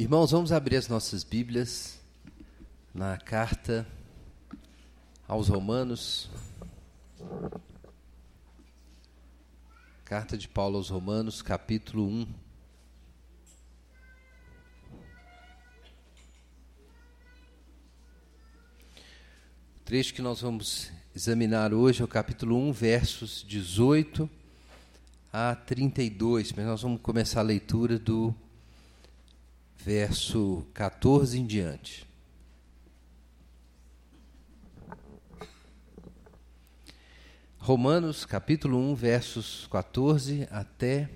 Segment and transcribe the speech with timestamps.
[0.00, 2.00] Irmãos, vamos abrir as nossas Bíblias
[2.94, 3.86] na carta
[5.28, 6.30] aos Romanos.
[10.02, 12.22] Carta de Paulo aos Romanos, capítulo 1.
[12.22, 12.26] O
[19.84, 24.30] trecho que nós vamos examinar hoje é o capítulo 1, versos 18
[25.30, 28.34] a 32, mas nós vamos começar a leitura do
[29.84, 32.06] verso 14 em diante.
[37.58, 41.08] Romanos, capítulo 1, versos 14 até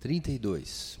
[0.00, 0.98] 32.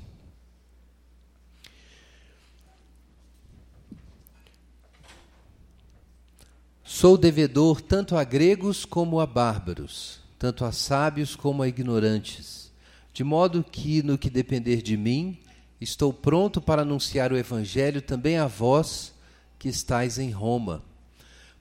[6.82, 12.72] Sou devedor tanto a gregos como a bárbaros, tanto a sábios como a ignorantes,
[13.12, 15.38] de modo que, no que depender de mim,
[15.80, 19.14] Estou pronto para anunciar o Evangelho também a vós
[19.58, 20.84] que estáis em Roma,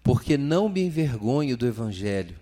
[0.03, 2.37] porque não me envergonho do Evangelho,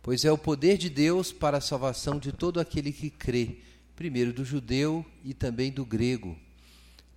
[0.00, 3.58] pois é o poder de Deus para a salvação de todo aquele que crê,
[3.96, 6.38] primeiro do judeu e também do grego.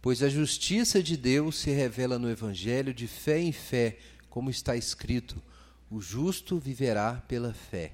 [0.02, 4.00] Pois a justiça de Deus se revela no Evangelho de fé em fé,
[4.32, 5.40] como está escrito:
[5.92, 7.92] o justo viverá pela fé.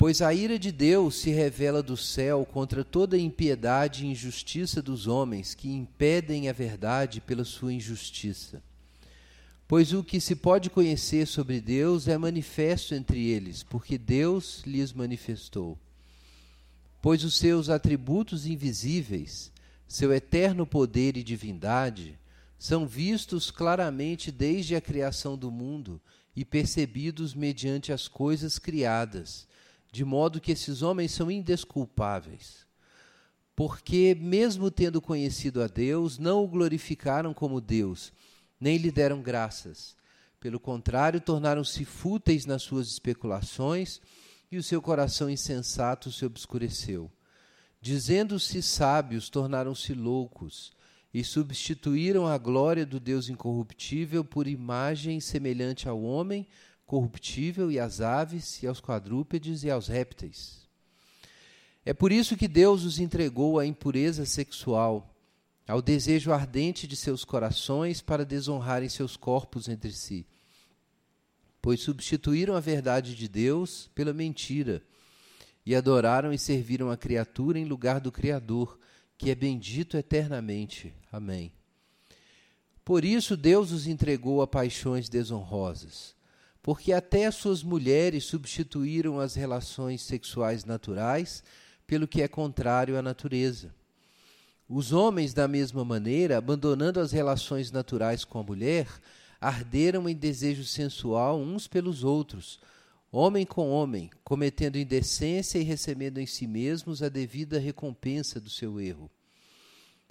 [0.00, 5.06] Pois a ira de Deus se revela do céu contra toda impiedade e injustiça dos
[5.06, 8.62] homens que impedem a verdade pela sua injustiça.
[9.68, 14.90] Pois o que se pode conhecer sobre Deus é manifesto entre eles, porque Deus lhes
[14.94, 15.78] manifestou.
[17.02, 19.52] Pois os seus atributos invisíveis,
[19.86, 22.18] seu eterno poder e divindade,
[22.58, 26.00] são vistos claramente desde a criação do mundo
[26.34, 29.49] e percebidos mediante as coisas criadas
[29.90, 32.66] de modo que esses homens são indesculpáveis.
[33.54, 38.12] Porque, mesmo tendo conhecido a Deus, não o glorificaram como Deus,
[38.58, 39.96] nem lhe deram graças.
[40.38, 44.00] Pelo contrário, tornaram-se fúteis nas suas especulações
[44.50, 47.10] e o seu coração insensato se obscureceu.
[47.80, 50.72] Dizendo-se sábios, tornaram-se loucos
[51.12, 56.46] e substituíram a glória do Deus incorruptível por imagem semelhante ao homem
[56.90, 60.68] corruptível, e às aves, e aos quadrúpedes, e aos répteis.
[61.84, 65.14] É por isso que Deus os entregou à impureza sexual,
[65.68, 70.26] ao desejo ardente de seus corações para desonrarem seus corpos entre si.
[71.62, 74.82] Pois substituíram a verdade de Deus pela mentira,
[75.64, 78.76] e adoraram e serviram a criatura em lugar do Criador,
[79.16, 80.92] que é bendito eternamente.
[81.12, 81.52] Amém.
[82.84, 86.18] Por isso Deus os entregou a paixões desonrosas
[86.70, 91.42] porque até as suas mulheres substituíram as relações sexuais naturais
[91.84, 93.74] pelo que é contrário à natureza.
[94.68, 98.86] Os homens, da mesma maneira, abandonando as relações naturais com a mulher,
[99.40, 102.60] arderam em desejo sensual uns pelos outros,
[103.10, 108.80] homem com homem, cometendo indecência e recebendo em si mesmos a devida recompensa do seu
[108.80, 109.10] erro.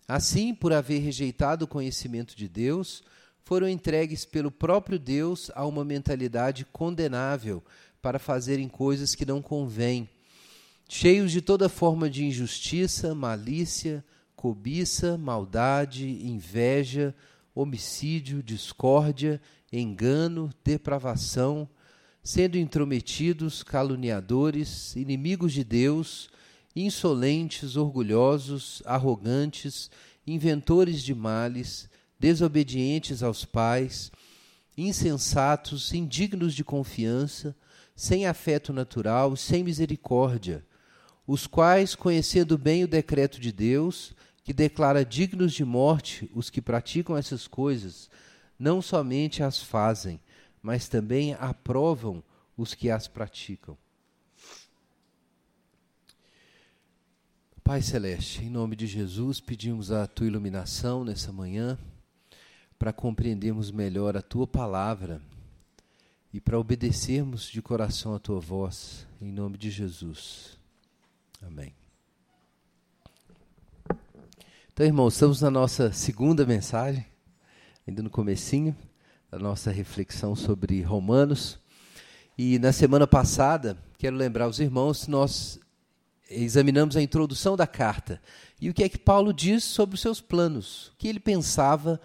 [0.05, 3.01] Assim, por haver rejeitado o conhecimento de Deus,
[3.49, 7.63] foram entregues pelo próprio Deus a uma mentalidade condenável
[7.99, 10.07] para fazerem coisas que não convêm,
[10.87, 14.05] cheios de toda forma de injustiça, malícia,
[14.35, 17.15] cobiça, maldade, inveja,
[17.55, 19.41] homicídio, discórdia,
[19.73, 21.67] engano, depravação,
[22.21, 26.29] sendo intrometidos, caluniadores, inimigos de Deus,
[26.75, 29.89] insolentes, orgulhosos, arrogantes,
[30.27, 31.88] inventores de males,
[32.19, 34.11] desobedientes aos pais,
[34.77, 37.55] insensatos, indignos de confiança,
[37.95, 40.65] sem afeto natural, sem misericórdia,
[41.25, 44.13] os quais, conhecendo bem o decreto de Deus,
[44.43, 48.09] que declara dignos de morte os que praticam essas coisas,
[48.57, 50.19] não somente as fazem,
[50.61, 52.23] mas também aprovam
[52.57, 53.77] os que as praticam.
[57.63, 61.77] Pai Celeste, em nome de Jesus, pedimos a tua iluminação nessa manhã
[62.79, 65.21] para compreendermos melhor a tua palavra
[66.31, 70.57] e para obedecermos de coração a tua voz, em nome de Jesus.
[71.45, 71.75] Amém.
[74.71, 77.05] Então, irmãos, estamos na nossa segunda mensagem,
[77.85, 78.73] ainda no comecinho
[79.29, 81.59] da nossa reflexão sobre Romanos.
[82.37, 85.59] E na semana passada, quero lembrar os irmãos, nós
[86.29, 88.21] examinamos a introdução da carta
[88.61, 91.99] e o que é que Paulo diz sobre os seus planos, o que ele pensava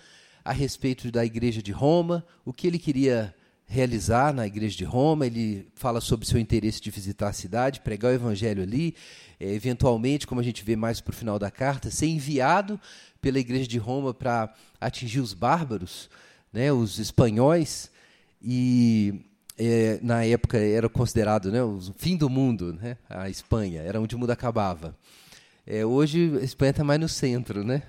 [0.45, 3.35] a respeito da igreja de Roma, o que ele queria
[3.67, 5.27] realizar na igreja de Roma.
[5.27, 8.95] Ele fala sobre seu interesse de visitar a cidade, pregar o evangelho ali,
[9.41, 12.81] é, eventualmente, como a gente vê mais para o final da carta, ser enviado
[13.21, 16.11] pela igreja de Roma para atingir os bárbaros,
[16.53, 17.91] né, os espanhóis,
[18.41, 19.25] e
[19.59, 24.15] é, na época era considerado né, o fim do mundo, né, a Espanha, era onde
[24.15, 24.95] o mundo acabava.
[25.67, 27.83] É, hoje a Espanha está mais no centro, né?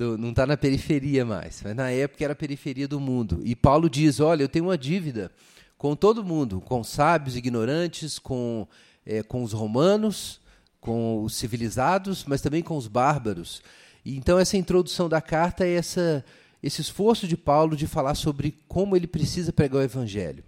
[0.00, 3.42] Do, não está na periferia mais, mas na época era a periferia do mundo.
[3.44, 5.30] E Paulo diz: Olha, eu tenho uma dívida
[5.76, 8.66] com todo mundo, com sábios, ignorantes, com,
[9.04, 10.40] é, com os romanos,
[10.80, 13.60] com os civilizados, mas também com os bárbaros.
[14.02, 16.24] E, então, essa introdução da carta é essa,
[16.62, 20.42] esse esforço de Paulo de falar sobre como ele precisa pregar o evangelho.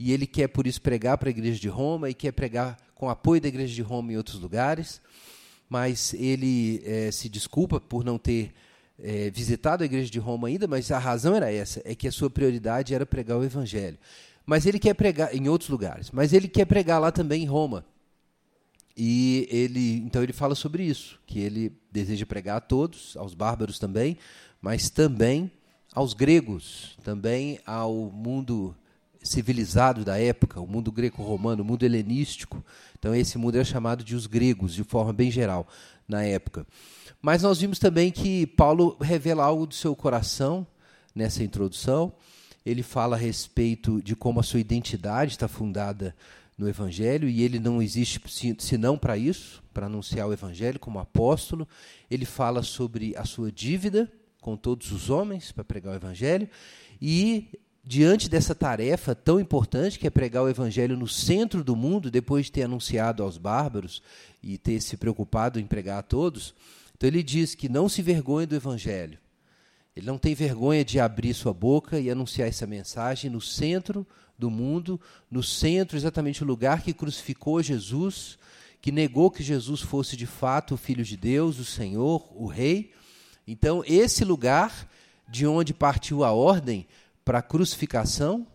[0.00, 3.08] E ele quer, por isso, pregar para a igreja de Roma e quer pregar com
[3.08, 5.00] apoio da igreja de Roma em outros lugares,
[5.68, 8.52] mas ele é, se desculpa por não ter
[9.02, 12.12] é, visitado a igreja de Roma ainda, mas a razão era essa, é que a
[12.12, 13.98] sua prioridade era pregar o evangelho.
[14.44, 17.84] Mas ele quer pregar em outros lugares, mas ele quer pregar lá também em Roma.
[18.96, 23.78] E ele, então ele fala sobre isso, que ele deseja pregar a todos, aos bárbaros
[23.78, 24.18] também,
[24.60, 25.50] mas também
[25.94, 28.74] aos gregos, também ao mundo
[29.22, 32.64] civilizado da época, o mundo greco-romano, o mundo helenístico.
[32.98, 35.66] Então esse mundo era chamado de os gregos, de forma bem geral,
[36.10, 36.66] na época.
[37.22, 40.66] Mas nós vimos também que Paulo revela algo do seu coração
[41.14, 42.12] nessa introdução.
[42.66, 46.14] Ele fala a respeito de como a sua identidade está fundada
[46.58, 48.20] no Evangelho e ele não existe
[48.58, 51.66] senão para isso, para anunciar o Evangelho como apóstolo.
[52.10, 54.10] Ele fala sobre a sua dívida
[54.40, 56.48] com todos os homens para pregar o Evangelho
[57.00, 57.48] e
[57.82, 62.46] diante dessa tarefa tão importante que é pregar o evangelho no centro do mundo, depois
[62.46, 64.02] de ter anunciado aos bárbaros
[64.42, 66.54] e ter se preocupado em pregar a todos,
[66.96, 69.18] então ele diz que não se vergonhe do evangelho.
[69.96, 74.06] Ele não tem vergonha de abrir sua boca e anunciar essa mensagem no centro
[74.38, 75.00] do mundo,
[75.30, 78.38] no centro, exatamente o lugar que crucificou Jesus,
[78.80, 82.92] que negou que Jesus fosse de fato o Filho de Deus, o Senhor, o Rei.
[83.46, 84.88] Então, esse lugar
[85.28, 86.86] de onde partiu a ordem
[87.24, 88.46] para a crucificação,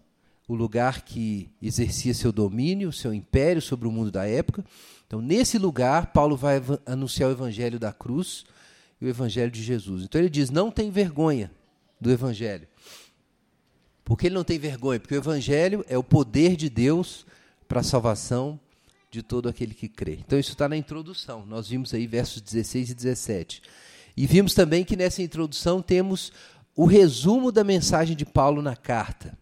[0.48, 4.64] o lugar que exercia seu domínio, seu império sobre o mundo da época.
[5.08, 8.46] Então, nesse lugar, Paulo vai anunciar o evangelho da cruz
[9.02, 10.04] e o evangelho de Jesus.
[10.04, 11.52] Então, ele diz: não tem vergonha
[12.00, 12.68] do evangelho.
[14.06, 15.00] Por que ele não tem vergonha?
[15.00, 17.26] Porque o Evangelho é o poder de Deus
[17.68, 18.60] para a salvação
[19.10, 20.20] de todo aquele que crê.
[20.24, 21.44] Então, isso está na introdução.
[21.44, 23.64] Nós vimos aí versos 16 e 17.
[24.16, 26.32] E vimos também que nessa introdução temos
[26.76, 29.38] o resumo da mensagem de Paulo na carta.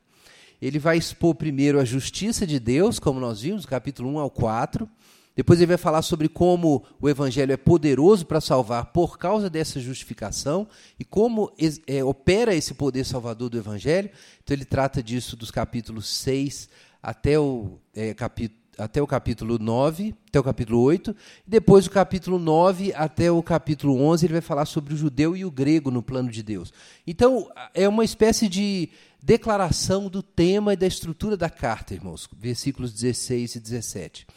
[0.62, 4.90] Ele vai expor primeiro a justiça de Deus, como nós vimos, capítulo 1 ao 4.
[5.36, 9.80] Depois ele vai falar sobre como o evangelho é poderoso para salvar por causa dessa
[9.80, 10.68] justificação
[11.00, 11.52] e como
[11.88, 14.12] é, opera esse poder salvador do evangelho.
[14.44, 16.70] Então ele trata disso dos capítulos 6
[17.02, 21.16] até o, é, capítulo, até o capítulo 9, até o capítulo 8.
[21.46, 25.36] E depois do capítulo 9 até o capítulo 11 ele vai falar sobre o judeu
[25.36, 26.74] e o grego no plano de Deus.
[27.06, 28.90] Então é uma espécie de
[29.22, 32.28] declaração do tema e da estrutura da carta, irmãos.
[32.38, 34.28] Versículos 16 e 17.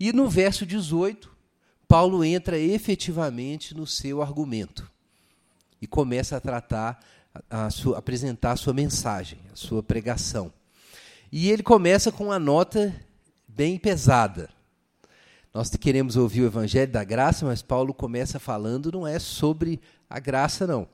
[0.00, 1.30] E no verso 18,
[1.86, 4.90] Paulo entra efetivamente no seu argumento
[5.80, 6.98] e começa a tratar,
[7.50, 10.52] a, sua, apresentar a sua mensagem, a sua pregação.
[11.30, 12.94] E ele começa com uma nota
[13.54, 14.48] bem pesada.
[15.52, 20.18] Nós queremos ouvir o Evangelho da Graça, mas Paulo começa falando não é sobre a
[20.18, 20.88] graça, não.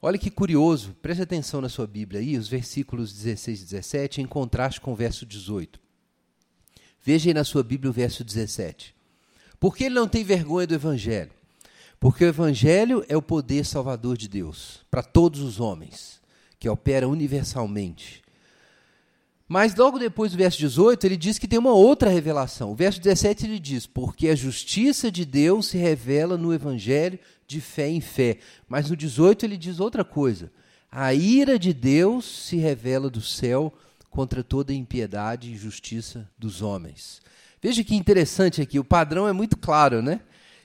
[0.00, 4.26] Olha que curioso, preste atenção na sua Bíblia aí, os versículos 16 e 17, em
[4.26, 5.78] contraste com o verso 18.
[7.02, 8.94] Veja aí na sua Bíblia o verso 17.
[9.58, 11.30] Por que ele não tem vergonha do Evangelho?
[11.98, 16.18] Porque o Evangelho é o poder salvador de Deus para todos os homens,
[16.58, 18.19] que opera universalmente.
[19.52, 22.70] Mas logo depois do verso 18, ele diz que tem uma outra revelação.
[22.70, 27.60] O verso 17 ele diz: Porque a justiça de Deus se revela no Evangelho de
[27.60, 28.38] fé em fé.
[28.68, 30.52] Mas no 18 ele diz outra coisa:
[30.88, 33.74] A ira de Deus se revela do céu
[34.08, 37.20] contra toda impiedade e injustiça dos homens.
[37.60, 40.20] Veja que interessante aqui, o padrão é muito claro, né?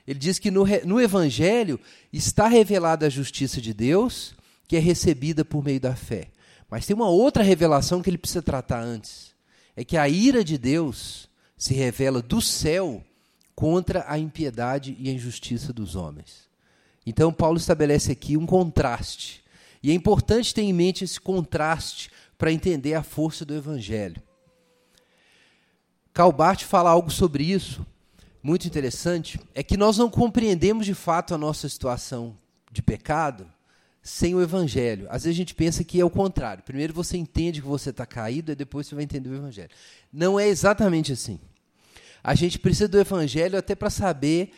[0.08, 1.80] Ele diz que no, no Evangelho
[2.14, 4.36] está revelada a justiça de Deus,
[4.68, 6.28] que é recebida por meio da fé.
[6.70, 9.34] Mas tem uma outra revelação que ele precisa tratar antes.
[9.76, 13.04] É que a ira de Deus se revela do céu
[13.56, 16.50] contra a impiedade e a injustiça dos homens.
[17.06, 19.44] Então, Paulo estabelece aqui um contraste.
[19.82, 24.22] E é importante ter em mente esse contraste para entender a força do Evangelho.
[26.14, 27.86] Calbart fala algo sobre isso,
[28.42, 32.38] muito interessante, é que nós não compreendemos de fato a nossa situação
[32.72, 33.46] de pecado
[34.06, 35.08] sem o Evangelho.
[35.10, 36.62] Às vezes a gente pensa que é o contrário.
[36.62, 39.72] Primeiro você entende que você está caído, e depois você vai entender o Evangelho.
[40.14, 41.40] Não é exatamente assim.
[42.24, 44.54] A gente precisa do Evangelho até para saber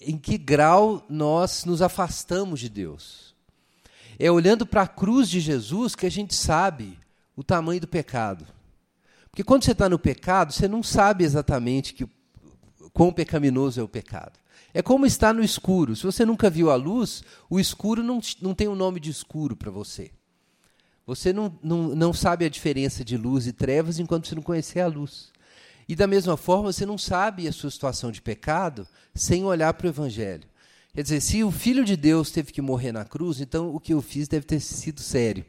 [0.00, 3.34] em que grau nós nos afastamos de Deus.
[4.16, 6.96] É olhando para a cruz de Jesus que a gente sabe
[7.34, 8.46] o tamanho do pecado.
[9.28, 12.06] Porque quando você está no pecado, você não sabe exatamente que,
[12.92, 14.38] quão pecaminoso é o pecado.
[14.74, 15.94] É como estar no escuro.
[15.94, 19.56] Se você nunca viu a luz, o escuro não, não tem um nome de escuro
[19.56, 20.10] para você.
[21.06, 24.80] Você não, não, não sabe a diferença de luz e trevas enquanto você não conhecer
[24.80, 25.32] a luz.
[25.88, 29.86] E da mesma forma, você não sabe a sua situação de pecado sem olhar para
[29.86, 30.48] o Evangelho.
[30.92, 33.92] Quer dizer, se o Filho de Deus teve que morrer na cruz, então o que
[33.94, 35.44] eu fiz deve ter sido sério.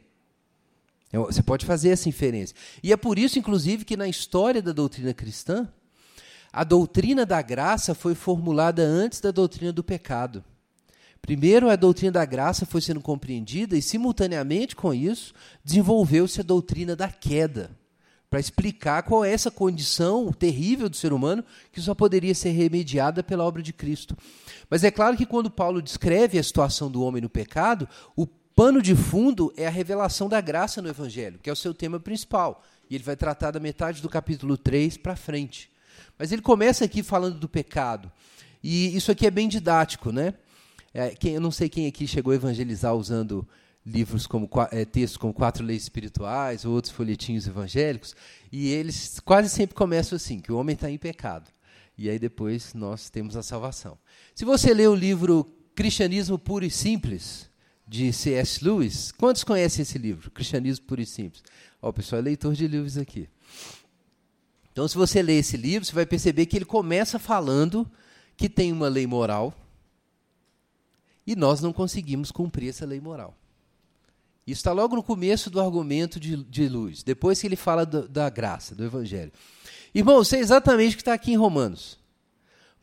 [1.12, 2.54] É, você pode fazer essa inferência.
[2.82, 5.68] E é por isso, inclusive, que na história da doutrina cristã,
[6.52, 10.44] a doutrina da graça foi formulada antes da doutrina do pecado.
[11.20, 15.34] Primeiro, a doutrina da graça foi sendo compreendida e, simultaneamente com isso,
[15.64, 17.70] desenvolveu-se a doutrina da queda,
[18.30, 23.24] para explicar qual é essa condição terrível do ser humano que só poderia ser remediada
[23.24, 24.16] pela obra de Cristo.
[24.70, 28.80] Mas é claro que quando Paulo descreve a situação do homem no pecado, o pano
[28.80, 32.62] de fundo é a revelação da graça no Evangelho, que é o seu tema principal.
[32.88, 35.70] E ele vai tratar da metade do capítulo 3 para frente.
[36.18, 38.10] Mas ele começa aqui falando do pecado.
[38.62, 40.34] E isso aqui é bem didático, né?
[40.92, 43.46] É, quem, eu não sei quem aqui chegou a evangelizar usando
[43.84, 48.16] livros como é, textos como quatro leis espirituais ou outros folhetinhos evangélicos
[48.50, 51.48] e eles quase sempre começam assim que o homem está em pecado
[51.96, 53.96] e aí depois nós temos a salvação
[54.34, 57.48] se você ler o livro Cristianismo Puro e Simples
[57.86, 58.64] de C.S.
[58.64, 59.12] Lewis.
[59.12, 60.30] Quantos conhecem esse livro?
[60.30, 61.42] Cristianismo Puro e Simples.
[61.80, 63.28] Ó, o pessoal é leitor de livros aqui.
[64.76, 67.90] Então, se você ler esse livro, você vai perceber que ele começa falando
[68.36, 69.54] que tem uma lei moral
[71.26, 73.34] e nós não conseguimos cumprir essa lei moral.
[74.46, 78.06] Isso está logo no começo do argumento de, de Luz, depois que ele fala do,
[78.06, 79.32] da graça, do Evangelho.
[79.94, 81.98] Irmão, isso é exatamente o que está aqui em Romanos.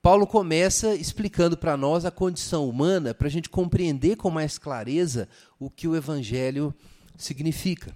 [0.01, 5.29] Paulo começa explicando para nós a condição humana, para a gente compreender com mais clareza
[5.59, 6.73] o que o Evangelho
[7.15, 7.95] significa.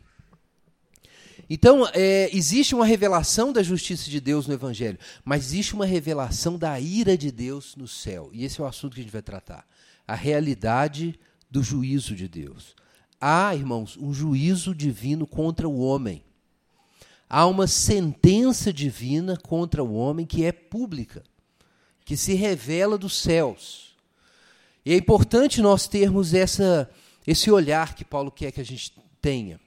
[1.50, 6.58] Então, é, existe uma revelação da justiça de Deus no Evangelho, mas existe uma revelação
[6.58, 8.30] da ira de Deus no céu.
[8.34, 9.66] E esse é o assunto que a gente vai tratar.
[10.06, 11.18] A realidade
[11.50, 12.76] do juízo de Deus.
[13.20, 16.24] Há, irmãos, um juízo divino contra o homem.
[17.30, 21.24] Há uma sentença divina contra o homem que é pública
[22.08, 23.94] que se revela dos céus.
[24.86, 26.90] E é importante nós termos essa,
[27.28, 29.60] esse olhar que Paulo quer que a gente tenha.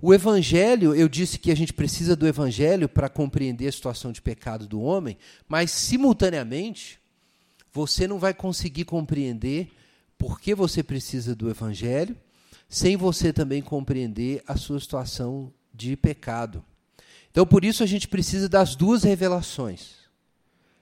[0.00, 4.20] O Evangelho, eu disse que a gente precisa do Evangelho para compreender a situação de
[4.20, 5.16] pecado do homem,
[5.48, 7.00] mas, simultaneamente,
[7.72, 9.72] você não vai conseguir compreender
[10.18, 12.16] por que você precisa do Evangelho,
[12.68, 16.62] sem você também compreender a sua situação de pecado.
[17.30, 20.06] Então, por isso, a gente precisa das duas revelações.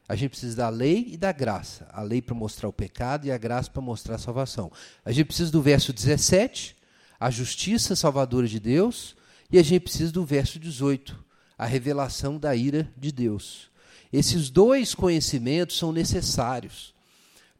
[0.09, 1.89] A gente precisa da lei e da graça.
[1.93, 4.71] A lei para mostrar o pecado e a graça para mostrar a salvação.
[5.05, 6.77] A gente precisa do verso 17,
[7.19, 9.17] a justiça salvadora de Deus,
[9.51, 11.17] e a gente precisa do verso 18,
[11.57, 13.71] a revelação da ira de Deus.
[14.13, 16.95] Esses dois conhecimentos são necessários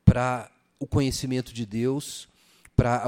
[0.05, 2.29] para o conhecimento de Deus,
[2.77, 3.05] para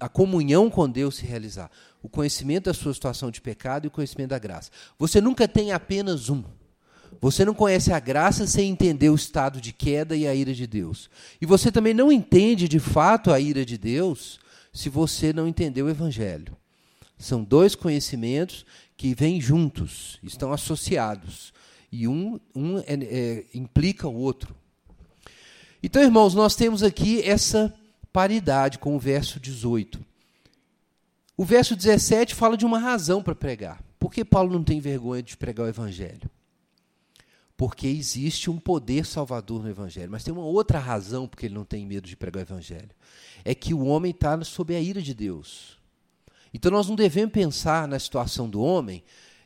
[0.00, 1.70] a comunhão com Deus se realizar.
[2.02, 4.70] O conhecimento da sua situação de pecado e o conhecimento da graça.
[4.98, 6.44] Você nunca tem apenas um.
[7.20, 10.66] Você não conhece a graça sem entender o estado de queda e a ira de
[10.66, 11.10] Deus.
[11.40, 14.38] E você também não entende de fato a ira de Deus
[14.72, 16.56] se você não entender o Evangelho.
[17.18, 18.64] São dois conhecimentos
[18.96, 21.52] que vêm juntos, estão associados.
[21.90, 24.54] E um, um é, é, implica o outro.
[25.82, 27.72] Então, irmãos, nós temos aqui essa
[28.12, 30.04] paridade com o verso 18.
[31.36, 33.82] O verso 17 fala de uma razão para pregar.
[33.98, 36.28] Por que Paulo não tem vergonha de pregar o Evangelho?
[37.58, 40.12] Porque existe um poder salvador no Evangelho.
[40.12, 42.90] Mas tem uma outra razão porque ele não tem medo de pregar o Evangelho.
[43.44, 45.76] É que o homem está sob a ira de Deus.
[46.54, 49.02] Então nós não devemos pensar na situação do homem,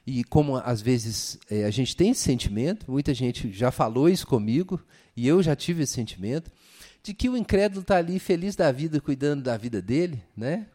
[0.06, 4.26] e como às vezes é, a gente tem esse sentimento, muita gente já falou isso
[4.26, 4.78] comigo,
[5.16, 6.50] e eu já tive esse sentimento,
[7.02, 10.66] de que o incrédulo está ali feliz da vida, cuidando da vida dele, né?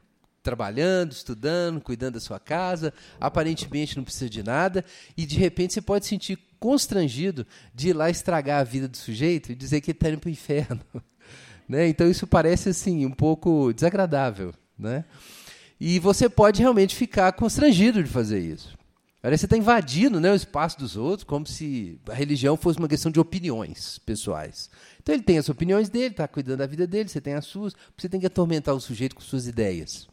[0.42, 4.84] trabalhando, estudando, cuidando da sua casa, aparentemente não precisa de nada,
[5.16, 9.52] e de repente você pode sentir constrangido de ir lá estragar a vida do sujeito
[9.52, 10.82] e dizer que ele está indo para o inferno.
[11.68, 11.88] né?
[11.88, 14.54] Então isso parece assim um pouco desagradável.
[14.78, 15.06] Né?
[15.80, 18.78] E você pode realmente ficar constrangido de fazer isso.
[19.22, 22.80] Parece que você está invadindo né, o espaço dos outros, como se a religião fosse
[22.80, 24.70] uma questão de opiniões pessoais.
[25.02, 27.74] Então ele tem as opiniões dele, está cuidando da vida dele, você tem as suas,
[27.98, 30.08] você tem que atormentar o sujeito com suas ideias.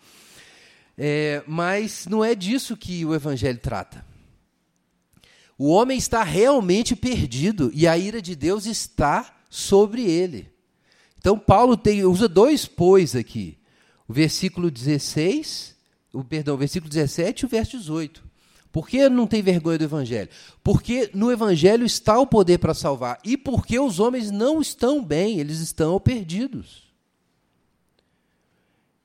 [0.97, 4.05] É, mas não é disso que o Evangelho trata.
[5.57, 10.53] O homem está realmente perdido e a ira de Deus está sobre ele.
[11.19, 13.57] Então, Paulo tem, usa dois pois aqui.
[14.07, 15.75] O versículo 16,
[16.13, 18.25] o perdão, o versículo 17 e o verso 18.
[18.71, 20.29] Por que não tem vergonha do evangelho?
[20.63, 25.39] Porque no evangelho está o poder para salvar e porque os homens não estão bem,
[25.39, 26.83] eles estão perdidos.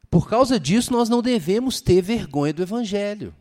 [0.10, 3.34] Por causa disso, nós não devemos ter vergonha do evangelho.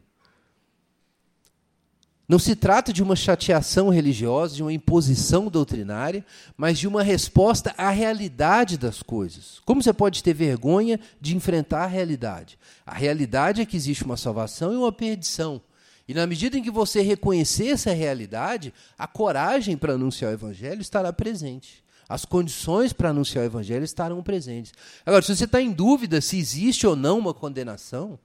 [2.28, 6.22] Não se trata de uma chateação religiosa, de uma imposição doutrinária,
[6.58, 9.62] mas de uma resposta à realidade das coisas.
[9.64, 12.58] Como você pode ter vergonha de enfrentar a realidade?
[12.84, 15.58] A realidade é que existe uma salvação e uma perdição.
[16.06, 20.82] E na medida em que você reconhecer essa realidade, a coragem para anunciar o evangelho
[20.82, 21.82] estará presente.
[22.06, 24.74] As condições para anunciar o evangelho estarão presentes.
[25.04, 28.18] Agora, se você está em dúvida se existe ou não uma condenação,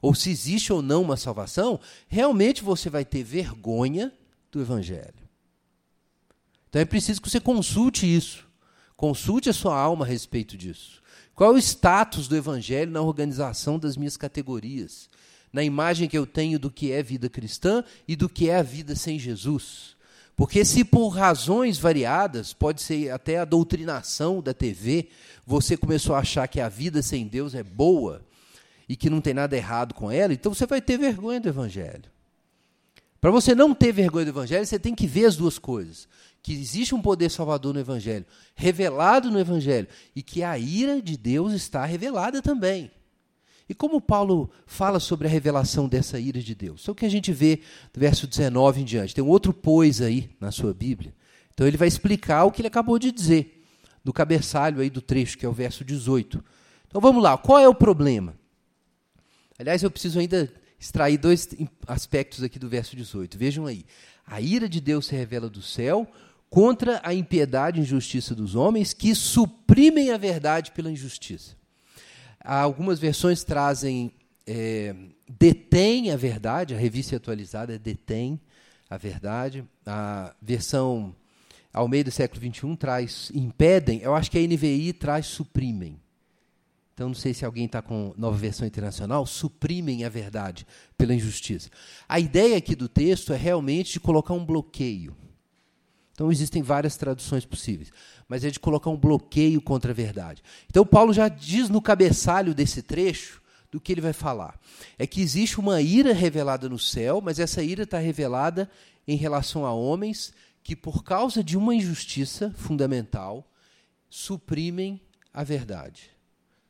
[0.00, 4.12] ou se existe ou não uma salvação, realmente você vai ter vergonha
[4.50, 5.26] do Evangelho.
[6.68, 8.46] Então é preciso que você consulte isso.
[8.96, 11.02] Consulte a sua alma a respeito disso.
[11.34, 15.08] Qual é o status do Evangelho na organização das minhas categorias?
[15.52, 18.62] Na imagem que eu tenho do que é vida cristã e do que é a
[18.62, 19.96] vida sem Jesus.
[20.34, 25.08] Porque se por razões variadas, pode ser até a doutrinação da TV,
[25.46, 28.25] você começou a achar que a vida sem Deus é boa,
[28.88, 32.04] e que não tem nada errado com ela, então você vai ter vergonha do Evangelho.
[33.20, 36.08] Para você não ter vergonha do Evangelho, você tem que ver as duas coisas:
[36.42, 38.24] que existe um poder salvador no Evangelho,
[38.54, 42.90] revelado no Evangelho, e que a ira de Deus está revelada também.
[43.68, 46.82] E como Paulo fala sobre a revelação dessa ira de Deus?
[46.82, 47.60] Isso é o que a gente vê
[47.92, 49.14] do verso 19 em diante.
[49.14, 51.12] Tem um outro pois aí na sua Bíblia.
[51.52, 53.64] Então ele vai explicar o que ele acabou de dizer,
[54.04, 56.44] do cabeçalho aí do trecho, que é o verso 18.
[56.86, 58.36] Então vamos lá, qual é o problema?
[59.58, 61.48] Aliás, eu preciso ainda extrair dois
[61.86, 63.38] aspectos aqui do verso 18.
[63.38, 63.84] Vejam aí.
[64.26, 66.06] A ira de Deus se revela do céu
[66.50, 71.56] contra a impiedade e injustiça dos homens que suprimem a verdade pela injustiça.
[72.40, 74.12] Algumas versões trazem
[74.46, 74.94] é,
[75.28, 78.40] detém a verdade, a revista atualizada é detém
[78.88, 79.64] a verdade.
[79.84, 81.14] A versão
[81.72, 86.00] ao meio do século XXI traz impedem, eu acho que a NVI traz suprimem.
[86.96, 91.68] Então, não sei se alguém está com nova versão internacional, suprimem a verdade pela injustiça.
[92.08, 95.14] A ideia aqui do texto é realmente de colocar um bloqueio.
[96.12, 97.92] Então, existem várias traduções possíveis,
[98.26, 100.42] mas é de colocar um bloqueio contra a verdade.
[100.70, 104.58] Então, Paulo já diz no cabeçalho desse trecho do que ele vai falar.
[104.98, 108.70] É que existe uma ira revelada no céu, mas essa ira está revelada
[109.06, 110.32] em relação a homens
[110.62, 113.46] que, por causa de uma injustiça fundamental,
[114.08, 114.98] suprimem
[115.30, 116.15] a verdade.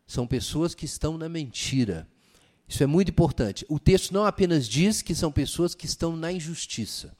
[0.07, 2.09] São pessoas que estão na mentira.
[2.69, 3.65] Isso é muito importante.
[3.69, 7.17] O texto não apenas diz que são pessoas que estão na injustiça,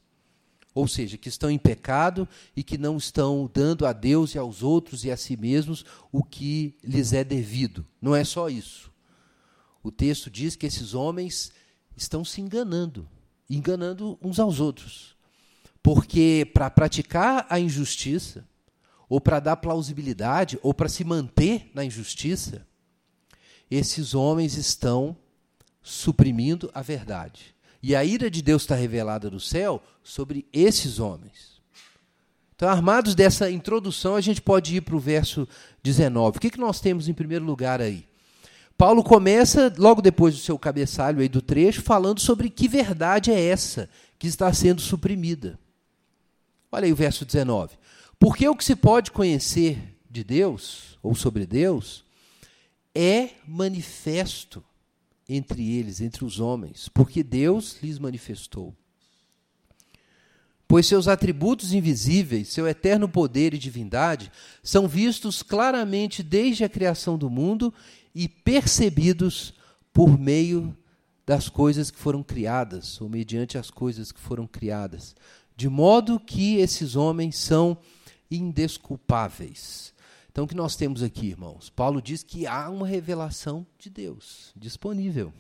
[0.75, 4.63] ou seja, que estão em pecado e que não estão dando a Deus e aos
[4.63, 7.87] outros e a si mesmos o que lhes é devido.
[8.01, 8.93] Não é só isso.
[9.83, 11.53] O texto diz que esses homens
[11.97, 13.09] estão se enganando,
[13.49, 15.17] enganando uns aos outros.
[15.83, 18.45] Porque para praticar a injustiça,
[19.09, 22.67] ou para dar plausibilidade, ou para se manter na injustiça,
[23.71, 25.17] esses homens estão
[25.83, 27.55] suprimindo a verdade.
[27.83, 31.61] E a ira de Deus está revelada no céu sobre esses homens.
[32.57, 35.47] Então, armados dessa introdução, a gente pode ir para o verso
[35.83, 36.39] 19.
[36.39, 38.07] O que, que nós temos em primeiro lugar aí?
[38.79, 43.41] Paulo começa, logo depois do seu cabeçalho aí do trecho, falando sobre que verdade é
[43.41, 45.59] essa que está sendo suprimida.
[46.73, 47.77] Olha aí o verso 19.
[48.19, 52.06] Porque o que se pode conhecer de Deus, ou sobre Deus,
[52.97, 54.65] é manifesto
[55.29, 58.75] entre eles, entre os homens, porque Deus lhes manifestou.
[60.69, 64.33] Pois seus atributos invisíveis, seu eterno poder e divindade,
[64.63, 67.73] são vistos claramente desde a criação do mundo
[68.15, 69.55] e percebidos
[69.93, 70.77] por meio
[71.25, 75.15] das coisas que foram criadas, ou mediante as coisas que foram criadas,
[75.57, 77.79] de modo que esses homens são
[78.31, 79.93] indesculpáveis.
[80.37, 81.71] Então, o que nós temos aqui, irmãos?
[81.71, 85.33] Paulo diz que há uma revelação de Deus disponível.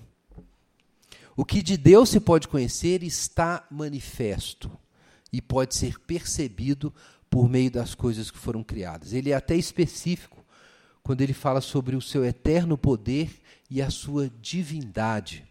[1.37, 4.71] O que de Deus se pode conhecer está manifesto
[5.31, 6.95] e pode ser percebido
[7.29, 9.13] por meio das coisas que foram criadas.
[9.13, 10.43] Ele é até específico
[11.03, 13.31] quando ele fala sobre o seu eterno poder
[13.71, 15.45] e a sua divindade.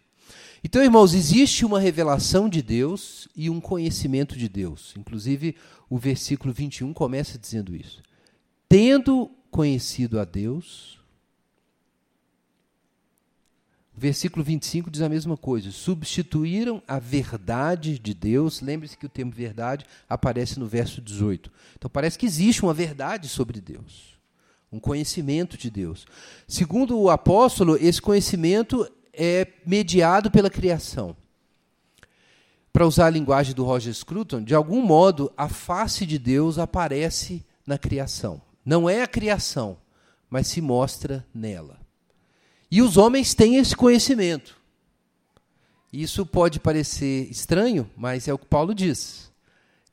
[0.64, 4.92] Então, irmãos, existe uma revelação de Deus e um conhecimento de Deus.
[4.96, 5.54] Inclusive,
[5.88, 8.02] o versículo 21 começa dizendo isso.
[8.68, 10.98] Tendo conhecido a Deus.
[13.98, 15.70] Versículo 25 diz a mesma coisa.
[15.70, 18.60] Substituíram a verdade de Deus.
[18.60, 21.50] Lembre-se que o termo verdade aparece no verso 18.
[21.76, 24.18] Então parece que existe uma verdade sobre Deus.
[24.70, 26.06] um conhecimento de Deus.
[26.46, 31.16] Segundo o apóstolo, esse conhecimento é mediado pela criação.
[32.72, 37.42] Para usar a linguagem do Roger Scruton, de algum modo a face de Deus aparece
[37.66, 38.42] na criação.
[38.66, 39.78] Não é a criação,
[40.28, 41.78] mas se mostra nela.
[42.68, 44.56] E os homens têm esse conhecimento.
[45.92, 49.30] Isso pode parecer estranho, mas é o que Paulo diz.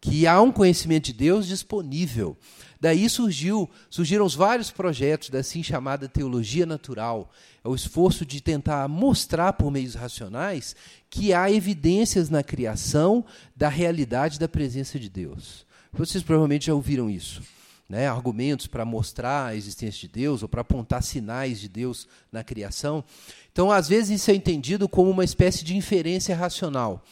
[0.01, 2.35] Que há um conhecimento de Deus disponível.
[2.81, 7.31] Daí surgiu, surgiram os vários projetos da assim chamada teologia natural.
[7.63, 10.75] É o esforço de tentar mostrar por meios racionais
[11.11, 13.23] que há evidências na criação
[13.55, 15.63] da realidade da presença de Deus.
[15.93, 17.43] Vocês provavelmente já ouviram isso
[17.87, 22.43] né, argumentos para mostrar a existência de Deus ou para apontar sinais de Deus na
[22.43, 23.03] criação.
[23.51, 27.03] Então, às vezes, isso é entendido como uma espécie de inferência racional.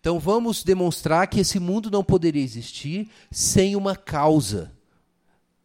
[0.00, 4.77] Então, vamos demonstrar que esse mundo não poderia existir sem uma causa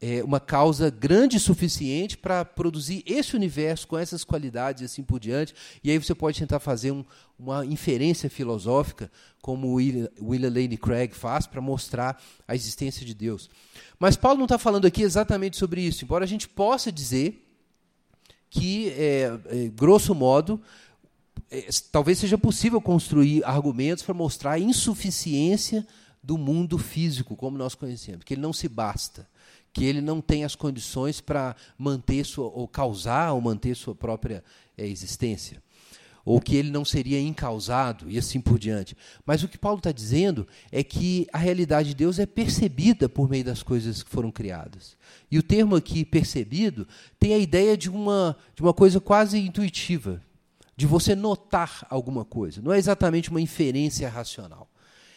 [0.06, 5.02] é, uma causa grande o suficiente para produzir esse universo com essas qualidades e assim
[5.02, 5.56] por diante.
[5.82, 7.06] E aí você pode tentar fazer um,
[7.40, 9.10] uma inferência filosófica,
[9.42, 10.10] como o William,
[10.50, 13.50] Lane Craig faz, para mostrar a existência de Deus.
[13.98, 17.42] Mas Paulo não está falando aqui exatamente sobre isso, embora a gente possa dizer
[18.50, 20.62] que, é, é, grosso modo,
[21.50, 25.88] é, talvez seja possível construir argumentos para mostrar a insuficiência
[26.22, 29.32] do mundo físico como nós conhecemos, que ele não se basta
[29.74, 34.44] que ele não tem as condições para manter sua, ou causar ou manter sua própria
[34.78, 35.62] é, existência.
[36.24, 38.96] Ou que ele não seria incausado e assim por diante.
[39.26, 43.30] Mas o que Paulo está dizendo é que a realidade de Deus é percebida por
[43.30, 44.96] meio das coisas que foram criadas.
[45.30, 46.88] E o termo aqui, percebido,
[47.20, 50.22] tem a ideia de uma, de uma coisa quase intuitiva,
[50.78, 52.62] de você notar alguma coisa.
[52.62, 54.70] Não é exatamente uma inferência racional.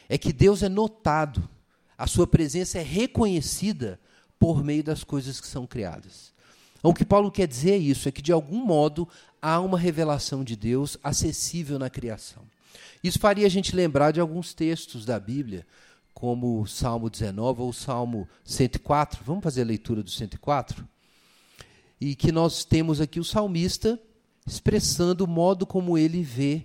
[0.08, 1.48] É que Deus é notado,
[1.96, 4.00] a sua presença é reconhecida
[4.38, 6.32] por meio das coisas que são criadas.
[6.78, 9.08] Então, o que Paulo quer dizer é isso, é que de algum modo
[9.40, 12.42] há uma revelação de Deus acessível na criação.
[13.02, 15.66] Isso faria a gente lembrar de alguns textos da Bíblia,
[16.14, 19.22] como o Salmo 19 ou o Salmo 104.
[19.24, 20.86] Vamos fazer a leitura do 104?
[22.00, 24.00] E que nós temos aqui o salmista
[24.46, 26.62] expressando o modo como ele vê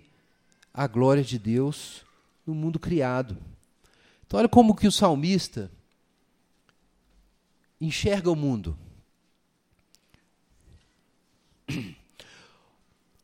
[0.73, 2.03] a glória de Deus
[2.45, 3.37] no mundo criado.
[4.25, 5.69] Então, olha como que o salmista
[7.81, 8.77] enxerga o mundo.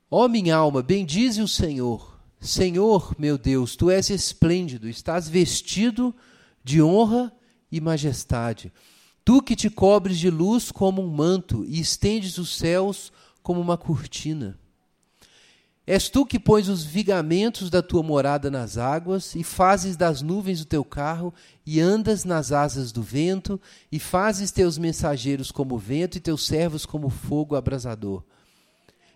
[0.09, 2.17] Ó oh, minha alma, bendize o Senhor.
[2.39, 6.15] Senhor, meu Deus, tu és esplêndido, estás vestido
[6.63, 7.31] de honra
[7.71, 8.71] e majestade.
[9.25, 13.11] Tu que te cobres de luz como um manto e estendes os céus
[13.43, 14.57] como uma cortina.
[15.87, 20.59] És tu que pões os vigamentos da tua morada nas águas, e fazes das nuvens
[20.59, 21.33] o teu carro,
[21.65, 26.85] e andas nas asas do vento, e fazes teus mensageiros como vento, e teus servos
[26.85, 28.21] como fogo abrasador.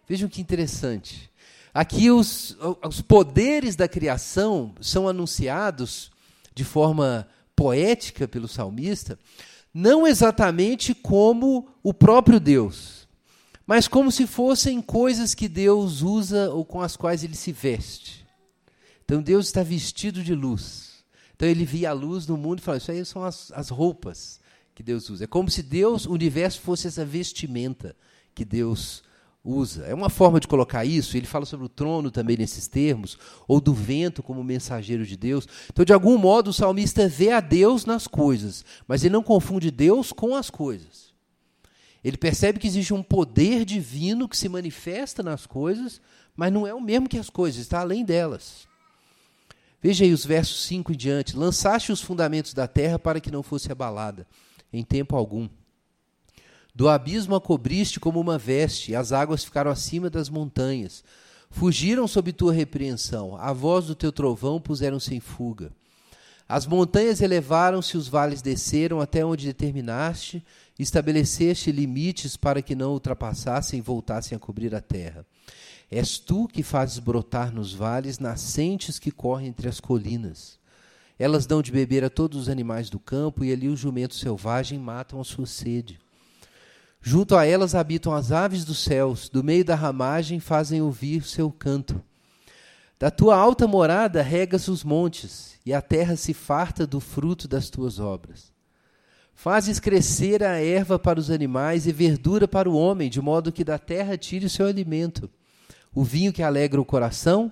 [0.08, 1.30] Vejam que interessante.
[1.74, 2.56] Aqui os,
[2.88, 6.10] os poderes da criação são anunciados
[6.56, 9.20] de forma poética pelo salmista,
[9.74, 13.01] não exatamente como o próprio Deus
[13.72, 18.28] mas como se fossem coisas que Deus usa ou com as quais ele se veste.
[19.06, 21.06] Então Deus está vestido de luz.
[21.34, 24.42] Então ele via a luz no mundo e falava: Isso aí são as, as roupas
[24.76, 25.24] que Deus usa.
[25.24, 27.96] É como se Deus, o universo, fosse essa vestimenta
[28.36, 29.04] que Deus
[29.42, 29.86] usa.
[29.86, 31.16] É uma forma de colocar isso.
[31.16, 35.48] Ele fala sobre o trono também nesses termos, ou do vento como mensageiro de Deus.
[35.70, 39.72] Então, de algum modo, o salmista vê a Deus nas coisas, mas ele não confunde
[39.72, 41.11] Deus com as coisas.
[42.04, 46.02] Ele percebe que existe um poder divino que se manifesta nas coisas,
[46.36, 48.68] mas não é o mesmo que as coisas, está além delas.
[49.82, 51.38] Veja aí os versos 5 em diante.
[51.38, 54.28] Lançaste os fundamentos da terra para que não fosse abalada,
[54.72, 55.50] em tempo algum.
[56.74, 61.04] Do abismo a cobriste como uma veste, e as águas ficaram acima das montanhas.
[61.50, 65.72] Fugiram sob tua repreensão, a voz do teu trovão puseram-se em fuga.
[66.52, 70.46] As montanhas elevaram-se, os vales desceram até onde determinaste,
[70.78, 75.26] estabeleceste limites para que não ultrapassassem e voltassem a cobrir a terra.
[75.90, 80.60] És tu que fazes brotar nos vales nascentes que correm entre as colinas.
[81.18, 84.82] Elas dão de beber a todos os animais do campo, e ali os jumentos selvagens
[84.82, 86.02] matam a sua sede.
[87.02, 91.50] Junto a elas habitam as aves dos céus, do meio da ramagem fazem ouvir seu
[91.50, 92.04] canto.
[93.02, 97.68] Da tua alta morada regas os montes, e a terra se farta do fruto das
[97.68, 98.54] tuas obras.
[99.34, 103.64] Fazes crescer a erva para os animais e verdura para o homem, de modo que
[103.64, 105.28] da terra tire o seu alimento.
[105.96, 107.52] O vinho que alegra o coração,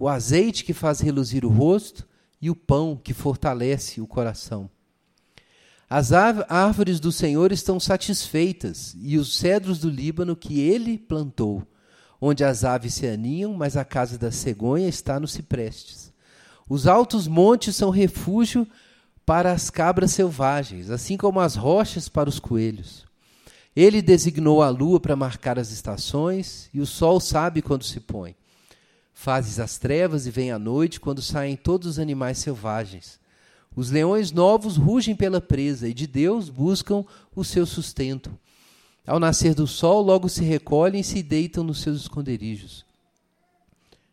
[0.00, 2.04] o azeite que faz reluzir o rosto
[2.42, 4.68] e o pão que fortalece o coração.
[5.88, 11.64] As árvores do Senhor estão satisfeitas, e os cedros do Líbano que ele plantou,
[12.20, 16.12] onde as aves se aninham, mas a casa da cegonha está nos ciprestes.
[16.68, 18.66] Os altos montes são refúgio
[19.24, 23.06] para as cabras selvagens, assim como as rochas para os coelhos.
[23.74, 28.34] Ele designou a lua para marcar as estações, e o sol sabe quando se põe.
[29.14, 33.20] Fazes as trevas e vem a noite, quando saem todos os animais selvagens.
[33.74, 37.04] Os leões novos rugem pela presa e de Deus buscam
[37.34, 38.36] o seu sustento.
[39.08, 42.84] Ao nascer do sol, logo se recolhem e se deitam nos seus esconderijos.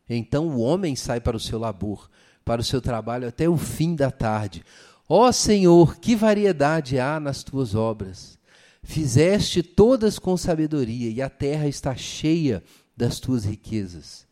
[0.09, 2.09] Então o homem sai para o seu labor,
[2.45, 4.63] para o seu trabalho até o fim da tarde.
[5.09, 8.39] Ó Senhor, que variedade há nas tuas obras!
[8.81, 12.63] Fizeste todas com sabedoria, e a terra está cheia
[12.95, 14.25] das tuas riquezas.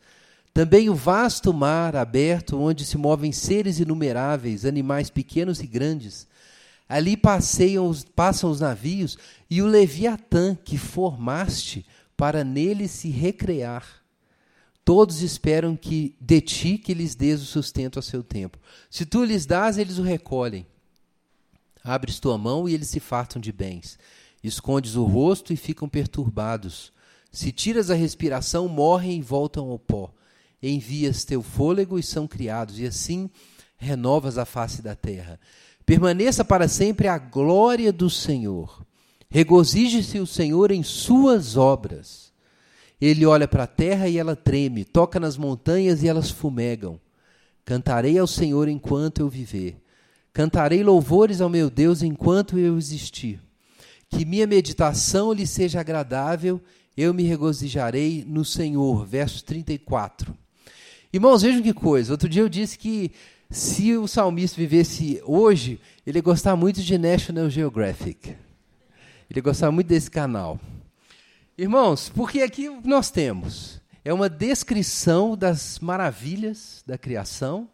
[0.53, 6.25] Também o vasto mar aberto, onde se movem seres inumeráveis, animais pequenos e grandes.
[6.93, 9.17] Ali passeiam, passam os navios,
[9.49, 14.03] e o Leviatã que formaste para nele se recrear.
[14.85, 18.59] Todos esperam que de ti que lhes dês o sustento a seu tempo.
[18.89, 20.67] Se tu lhes dás, eles o recolhem.
[21.83, 23.97] Abres tua mão e eles se fartam de bens.
[24.43, 26.91] Escondes o rosto e ficam perturbados.
[27.31, 30.13] Se tiras a respiração, morrem e voltam ao pó
[30.69, 33.29] envias teu fôlego e são criados, e assim
[33.77, 35.39] renovas a face da terra.
[35.85, 38.85] Permaneça para sempre a glória do Senhor.
[39.29, 42.31] Regozije-se o Senhor em suas obras.
[43.01, 46.99] Ele olha para a terra e ela treme, toca nas montanhas e elas fumegam.
[47.65, 49.77] Cantarei ao Senhor enquanto eu viver.
[50.31, 53.39] Cantarei louvores ao meu Deus enquanto eu existir.
[54.09, 56.61] Que minha meditação lhe seja agradável,
[56.95, 59.05] eu me regozijarei no Senhor.
[59.05, 60.33] Verso 34.
[61.11, 62.13] Irmãos, vejam que coisa.
[62.13, 63.11] Outro dia eu disse que
[63.53, 68.29] se o salmista vivesse hoje, ele ia gostar muito de National Geographic.
[68.29, 70.59] Ele ia gostar muito desse canal.
[71.55, 77.69] Irmãos, porque aqui nós temos é uma descrição das maravilhas da criação,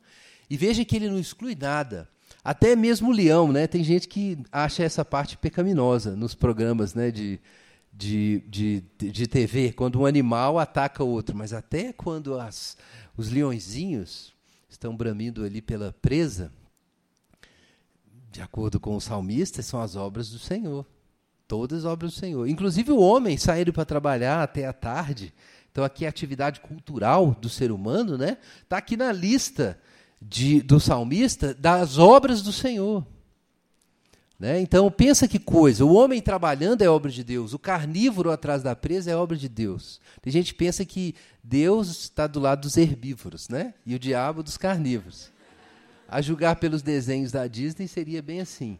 [0.49, 2.09] e veja que ele não exclui nada.
[2.43, 3.65] Até mesmo o leão, né?
[3.65, 7.39] Tem gente que acha essa parte pecaminosa nos programas né, de,
[7.93, 12.75] de, de, de TV, quando um animal ataca outro, mas até quando as,
[13.15, 14.33] os leõezinhos
[14.69, 16.51] estão bramindo ali pela presa,
[18.31, 20.85] de acordo com o salmista, são as obras do Senhor.
[21.47, 22.47] Todas as obras do Senhor.
[22.47, 25.33] Inclusive o homem saindo para trabalhar até a tarde.
[25.71, 28.37] Então aqui a atividade cultural do ser humano, né?
[28.61, 29.79] Está aqui na lista
[30.21, 33.05] de, do salmista das obras do Senhor.
[34.39, 34.61] Né?
[34.61, 38.75] Então, pensa que coisa: o homem trabalhando é obra de Deus, o carnívoro atrás da
[38.75, 39.99] presa é obra de Deus.
[40.21, 43.73] Tem gente que pensa que Deus está do lado dos herbívoros né?
[43.85, 45.29] e o diabo dos carnívoros.
[46.07, 48.79] A julgar pelos desenhos da Disney seria bem assim.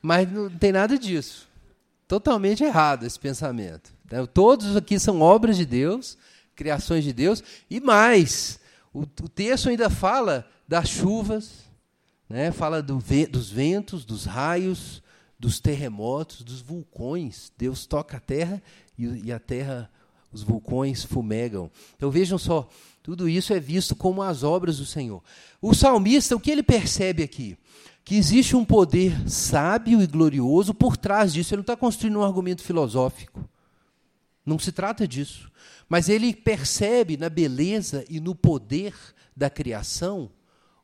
[0.00, 1.48] Mas não tem nada disso.
[2.08, 3.92] Totalmente errado esse pensamento.
[4.10, 4.24] Né?
[4.32, 6.16] Todos aqui são obras de Deus,
[6.54, 8.58] criações de Deus, e mais,
[8.94, 11.69] o, o texto ainda fala das chuvas,
[12.30, 12.52] né?
[12.52, 15.02] fala do, dos ventos, dos raios,
[15.36, 17.52] dos terremotos, dos vulcões.
[17.58, 18.62] Deus toca a terra
[18.96, 19.90] e, e a terra,
[20.32, 21.68] os vulcões fumegam.
[21.96, 22.68] Então vejam só,
[23.02, 25.22] tudo isso é visto como as obras do Senhor.
[25.60, 27.58] O salmista, o que ele percebe aqui?
[28.04, 31.52] Que existe um poder sábio e glorioso por trás disso.
[31.52, 33.44] Ele não está construindo um argumento filosófico.
[34.46, 35.50] Não se trata disso.
[35.88, 38.94] Mas ele percebe na beleza e no poder
[39.36, 40.30] da criação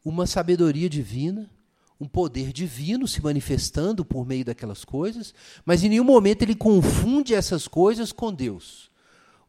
[0.08, 1.50] uma sabedoria divina,
[2.00, 7.34] um poder divino se manifestando por meio daquelas coisas, mas em nenhum momento ele confunde
[7.34, 8.88] essas coisas com Deus.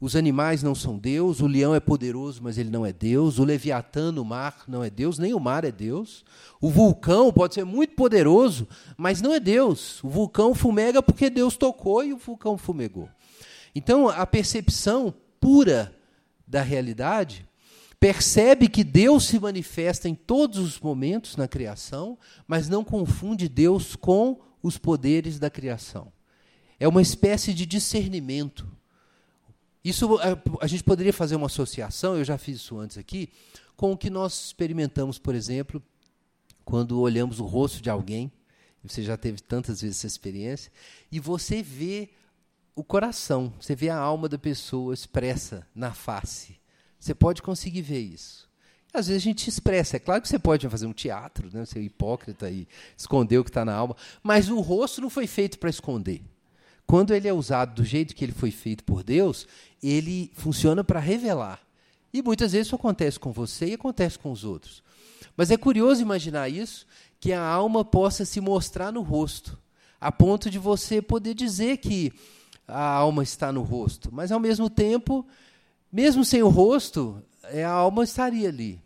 [0.01, 3.43] Os animais não são Deus, o leão é poderoso, mas ele não é Deus, o
[3.43, 6.25] leviatã no mar não é Deus, nem o mar é Deus.
[6.59, 8.67] O vulcão pode ser muito poderoso,
[8.97, 10.03] mas não é Deus.
[10.03, 13.07] O vulcão fumega porque Deus tocou e o vulcão fumegou.
[13.75, 15.95] Então, a percepção pura
[16.47, 17.46] da realidade
[17.99, 23.95] percebe que Deus se manifesta em todos os momentos na criação, mas não confunde Deus
[23.95, 26.11] com os poderes da criação.
[26.79, 28.67] É uma espécie de discernimento.
[29.83, 33.29] Isso é, a gente poderia fazer uma associação, eu já fiz isso antes aqui,
[33.75, 35.81] com o que nós experimentamos, por exemplo,
[36.65, 38.31] quando olhamos o rosto de alguém,
[38.83, 40.71] você já teve tantas vezes essa experiência,
[41.11, 42.09] e você vê
[42.75, 46.56] o coração, você vê a alma da pessoa expressa na face.
[46.99, 48.47] Você pode conseguir ver isso.
[48.93, 49.97] Às vezes a gente expressa.
[49.97, 51.65] É claro que você pode fazer um teatro, né?
[51.65, 55.59] ser hipócrita e esconder o que está na alma, mas o rosto não foi feito
[55.59, 56.21] para esconder.
[56.85, 59.45] Quando ele é usado do jeito que ele foi feito por Deus,
[59.83, 61.59] ele funciona para revelar.
[62.13, 64.81] E muitas vezes isso acontece com você e acontece com os outros.
[65.35, 66.87] Mas é curioso imaginar isso,
[67.19, 69.57] que a alma possa se mostrar no rosto.
[69.99, 72.13] a ponto de você poder dizer que
[72.67, 74.09] a alma está no rosto.
[74.11, 75.25] Mas, ao mesmo tempo,
[75.91, 78.81] mesmo sem o rosto, é, a alma estaria ali.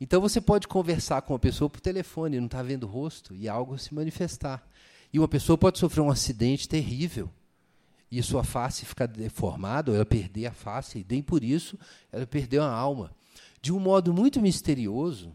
[0.00, 3.48] Então, você pode conversar com uma pessoa por telefone, não está vendo o rosto, e
[3.48, 4.66] algo se manifestar.
[5.12, 7.30] E uma pessoa pode sofrer um acidente terrível
[8.10, 11.78] e sua face ficar deformada, ou ela perder a face, e nem por isso
[12.10, 13.14] ela perdeu a alma.
[13.62, 15.32] De um modo muito misterioso,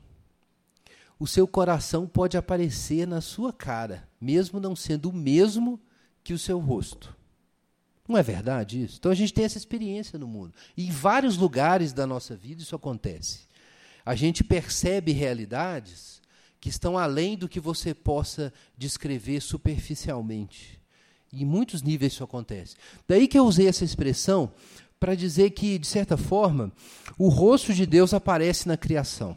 [1.17, 5.79] o seu coração pode aparecer na sua cara, mesmo não sendo o mesmo
[6.23, 7.15] que o seu rosto.
[8.07, 8.97] Não é verdade isso?
[8.99, 10.53] Então a gente tem essa experiência no mundo.
[10.77, 13.41] E em vários lugares da nossa vida isso acontece.
[14.05, 16.21] A gente percebe realidades
[16.59, 20.79] que estão além do que você possa descrever superficialmente.
[21.33, 22.75] E em muitos níveis isso acontece.
[23.07, 24.51] Daí que eu usei essa expressão
[24.99, 26.71] para dizer que, de certa forma,
[27.17, 29.35] o rosto de Deus aparece na criação.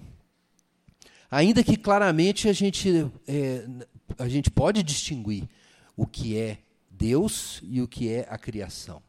[1.31, 3.67] Ainda que claramente a gente, é,
[4.19, 5.49] a gente pode distinguir
[5.97, 6.59] o que é
[6.99, 9.01] Deus e o que é a criação.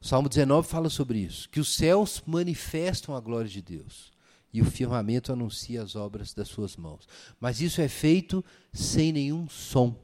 [0.00, 4.10] O Salmo 19 fala sobre isso, que os céus manifestam a glória de Deus
[4.52, 7.06] e o firmamento anuncia as obras das suas mãos.
[7.38, 9.94] Mas isso é feito sem nenhum som,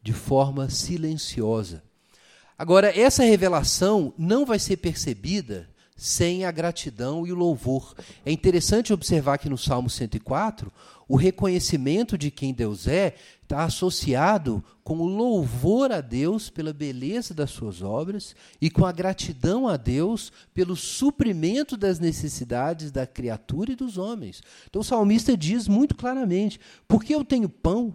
[0.00, 1.82] de forma silenciosa.
[2.56, 7.94] Agora, essa revelação não vai ser percebida sem a gratidão e o louvor.
[8.24, 10.72] É interessante observar que no Salmo 104,
[11.08, 13.14] o reconhecimento de quem Deus é
[13.52, 18.92] está associado com o louvor a Deus pela beleza das suas obras e com a
[18.92, 24.42] gratidão a Deus pelo suprimento das necessidades da criatura e dos homens.
[24.68, 27.94] Então o salmista diz muito claramente: porque eu tenho pão,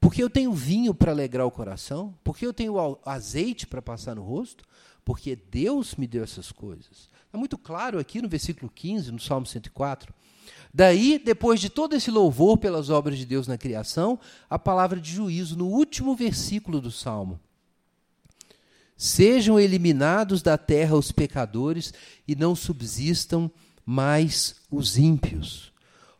[0.00, 4.22] porque eu tenho vinho para alegrar o coração, porque eu tenho azeite para passar no
[4.22, 4.64] rosto,
[5.04, 7.10] porque Deus me deu essas coisas.
[7.36, 10.10] É muito claro aqui no versículo 15, no Salmo 104.
[10.72, 14.18] Daí, depois de todo esse louvor pelas obras de Deus na criação,
[14.48, 17.38] a palavra de juízo no último versículo do Salmo.
[18.96, 21.92] Sejam eliminados da terra os pecadores
[22.26, 23.50] e não subsistam
[23.84, 25.74] mais os ímpios.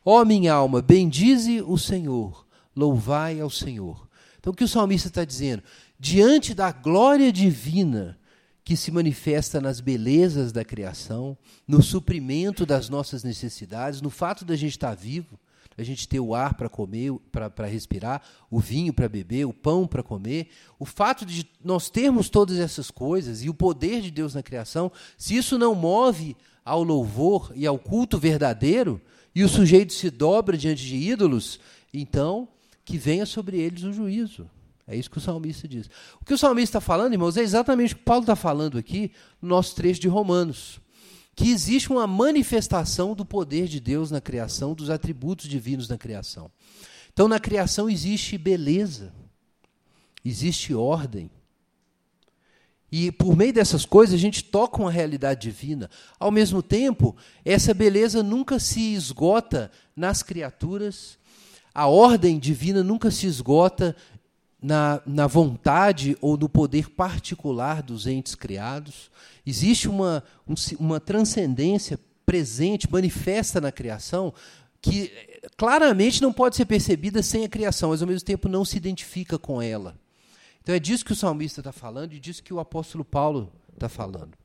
[0.04, 4.06] Ó minha alma, bendize o Senhor, louvai ao Senhor.
[4.38, 5.62] Então, o que o salmista está dizendo?
[5.98, 8.18] Diante da glória divina,
[8.66, 14.56] que se manifesta nas belezas da criação, no suprimento das nossas necessidades, no fato da
[14.56, 15.38] gente estar vivo,
[15.78, 19.86] a gente ter o ar para comer, para respirar, o vinho para beber, o pão
[19.86, 20.48] para comer,
[20.80, 24.90] o fato de nós termos todas essas coisas e o poder de Deus na criação,
[25.16, 29.00] se isso não move ao louvor e ao culto verdadeiro,
[29.32, 31.60] e o sujeito se dobra diante de ídolos,
[31.94, 32.48] então
[32.84, 34.50] que venha sobre eles o juízo.
[34.86, 35.90] É isso que o salmista diz.
[36.20, 39.10] O que o salmista está falando, irmãos, é exatamente o que Paulo está falando aqui
[39.42, 40.80] no nosso trecho de Romanos.
[41.34, 46.50] Que existe uma manifestação do poder de Deus na criação, dos atributos divinos na criação.
[47.12, 49.12] Então, na criação existe beleza,
[50.24, 51.30] existe ordem.
[52.90, 55.90] E por meio dessas coisas a gente toca uma realidade divina.
[56.18, 61.18] Ao mesmo tempo, essa beleza nunca se esgota nas criaturas,
[61.74, 63.94] a ordem divina nunca se esgota
[64.66, 69.12] na, na vontade ou no poder particular dos entes criados.
[69.46, 74.34] Existe uma, um, uma transcendência presente, manifesta na criação,
[74.82, 75.12] que
[75.56, 79.38] claramente não pode ser percebida sem a criação, mas ao mesmo tempo não se identifica
[79.38, 79.96] com ela.
[80.60, 83.88] Então é disso que o salmista está falando e disso que o apóstolo Paulo está
[83.88, 84.36] falando.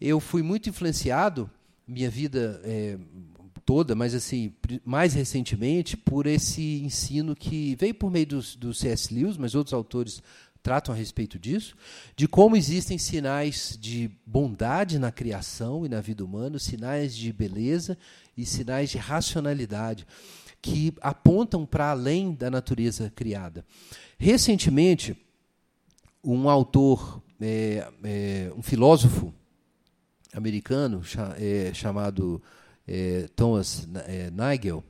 [0.00, 1.48] Eu fui muito influenciado,
[1.86, 2.98] minha vida é,
[3.64, 4.52] toda, mas assim,
[4.84, 9.12] mais recentemente, por esse ensino que veio por meio do, C.S.
[9.12, 10.22] Lewis, mas outros autores
[10.62, 11.74] tratam a respeito disso,
[12.16, 17.98] de como existem sinais de bondade na criação e na vida humana, sinais de beleza
[18.36, 20.06] e sinais de racionalidade
[20.60, 23.66] que apontam para além da natureza criada.
[24.16, 25.16] Recentemente,
[26.22, 29.34] um autor, é, é, um filósofo
[30.32, 31.02] americano
[31.36, 32.40] é, chamado
[32.94, 34.84] é, Thomas é, Nagel,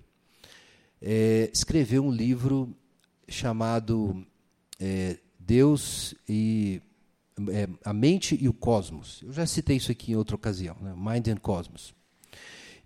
[1.01, 2.75] é, escreveu um livro
[3.29, 4.27] chamado
[4.81, 6.83] é, Deus e
[7.49, 9.23] é, a mente e o cosmos.
[9.23, 10.93] Eu já citei isso aqui em outra ocasião, né?
[10.97, 11.95] Mind and Cosmos.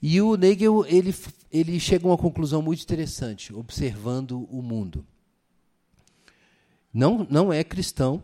[0.02, 1.14] E o Nagel ele,
[1.50, 5.02] ele chega a uma conclusão muito interessante, observando o mundo.
[6.92, 8.22] Não, não é cristão,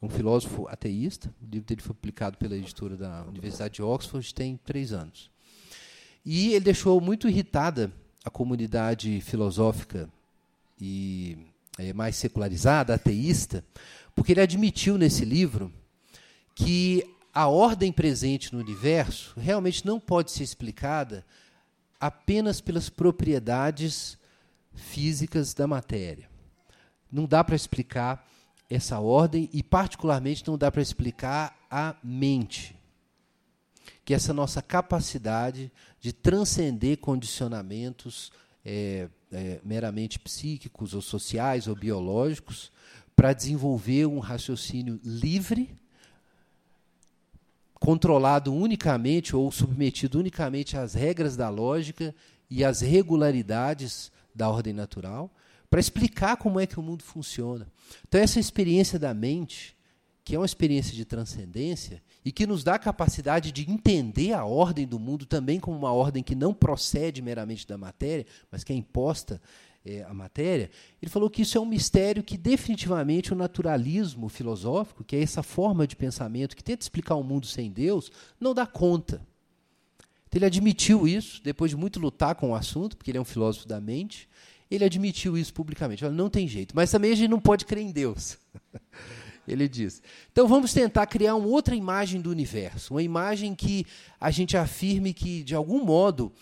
[0.00, 1.32] é um filósofo ateísta.
[1.42, 5.31] O livro dele foi publicado pela editora da Universidade de Oxford, tem três anos.
[6.24, 7.92] E ele deixou muito irritada
[8.24, 10.08] a comunidade filosófica
[10.80, 11.36] e
[11.78, 13.64] é, mais secularizada, ateísta,
[14.14, 15.72] porque ele admitiu nesse livro
[16.54, 17.04] que
[17.34, 21.24] a ordem presente no universo realmente não pode ser explicada
[21.98, 24.18] apenas pelas propriedades
[24.74, 26.30] físicas da matéria.
[27.10, 28.26] não dá para explicar
[28.70, 32.74] essa ordem e, particularmente, não dá para explicar a mente.
[34.04, 38.32] Que essa nossa capacidade de transcender condicionamentos
[38.64, 42.70] é, é, meramente psíquicos, ou sociais, ou biológicos,
[43.14, 45.74] para desenvolver um raciocínio livre,
[47.74, 52.14] controlado unicamente ou submetido unicamente às regras da lógica
[52.48, 55.30] e às regularidades da ordem natural,
[55.68, 57.66] para explicar como é que o mundo funciona.
[58.06, 59.76] Então, essa experiência da mente,
[60.24, 64.44] que é uma experiência de transcendência e que nos dá a capacidade de entender a
[64.44, 68.72] ordem do mundo também como uma ordem que não procede meramente da matéria, mas que
[68.72, 69.40] é imposta
[69.84, 70.70] é, à matéria,
[71.00, 75.42] ele falou que isso é um mistério que definitivamente o naturalismo filosófico, que é essa
[75.42, 79.26] forma de pensamento que tenta explicar o mundo sem Deus, não dá conta.
[80.28, 83.24] Então, ele admitiu isso, depois de muito lutar com o assunto, porque ele é um
[83.24, 84.28] filósofo da mente,
[84.70, 86.04] ele admitiu isso publicamente.
[86.04, 86.74] Olha, não tem jeito.
[86.74, 88.38] Mas também a gente não pode crer em Deus.
[89.46, 90.02] ele diz.
[90.30, 93.86] Então vamos tentar criar uma outra imagem do universo, uma imagem que
[94.20, 96.32] a gente afirme que, de algum modo,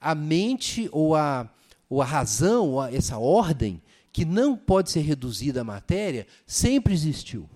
[0.00, 1.50] a mente ou a,
[1.88, 3.82] ou a razão, ou a, essa ordem,
[4.12, 7.48] que não pode ser reduzida à matéria, sempre existiu,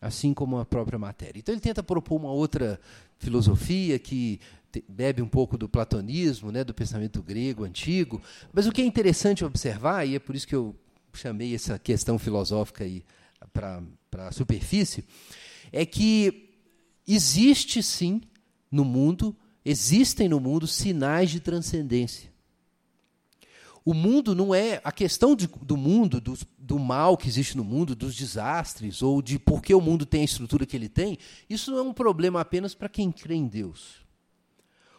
[0.00, 1.38] assim como a própria matéria.
[1.38, 2.80] Então ele tenta propor uma outra
[3.18, 4.40] filosofia que
[4.88, 8.22] bebe um pouco do platonismo, né, do pensamento grego antigo.
[8.52, 10.74] Mas o que é interessante observar, e é por isso que eu
[11.12, 13.04] chamei essa questão filosófica aí
[13.52, 15.04] para a superfície,
[15.72, 16.50] é que
[17.06, 18.20] existe sim
[18.70, 22.32] no mundo, existem no mundo sinais de transcendência.
[23.84, 24.80] O mundo não é.
[24.84, 29.20] A questão de, do mundo, do, do, mal que existe no mundo, dos desastres, ou
[29.20, 31.18] de por que o mundo tem a estrutura que ele tem,
[31.50, 34.02] isso não é um problema apenas para quem crê em Deus.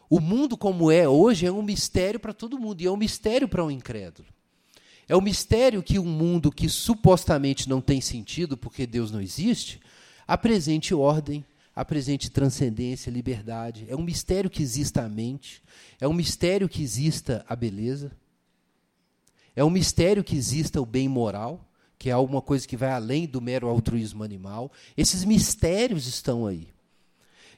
[0.09, 3.47] O mundo como é hoje é um mistério para todo mundo e é um mistério
[3.47, 4.27] para um incrédulo.
[5.07, 9.79] É um mistério que um mundo que supostamente não tem sentido porque Deus não existe,
[10.27, 11.45] apresente ordem,
[11.75, 13.85] apresente transcendência, liberdade.
[13.89, 15.61] É um mistério que exista a mente,
[15.99, 18.11] é um mistério que exista a beleza,
[19.55, 23.27] é um mistério que exista o bem moral, que é alguma coisa que vai além
[23.27, 24.71] do mero altruísmo animal.
[24.97, 26.69] Esses mistérios estão aí.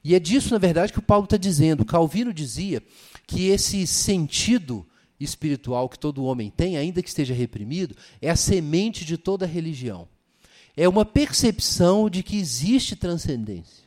[0.04, 1.86] E é disso, na verdade, que o Paulo está dizendo.
[1.86, 2.84] Calvino dizia
[3.26, 4.86] que esse sentido
[5.20, 10.08] espiritual que todo homem tem, ainda que esteja reprimido, é a semente de toda religião.
[10.76, 13.86] É uma percepção de que existe transcendência,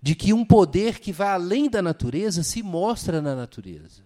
[0.00, 4.02] de que um poder que vai além da natureza se mostra na natureza.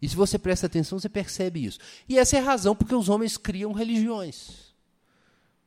[0.00, 1.80] E se você presta atenção, você percebe isso.
[2.08, 4.68] E essa é a razão porque os homens criam religiões.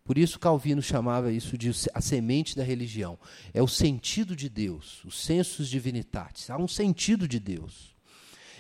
[0.04, 3.20] Por isso Calvino chamava isso de a semente da religião.
[3.54, 6.50] É o sentido de Deus, os sensus divinitatis.
[6.50, 7.91] Há um sentido de Deus.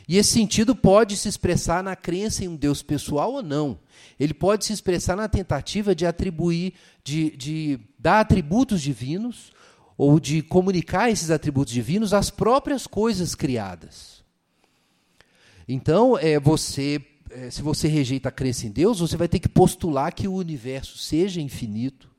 [0.07, 3.79] E esse sentido pode se expressar na crença em um Deus pessoal ou não.
[4.19, 6.73] Ele pode se expressar na tentativa de atribuir,
[7.03, 9.51] de, de dar atributos divinos
[9.97, 14.23] ou de comunicar esses atributos divinos às próprias coisas criadas.
[15.67, 19.47] Então, é, você é, se você rejeita a crença em Deus, você vai ter que
[19.47, 22.09] postular que o universo seja infinito,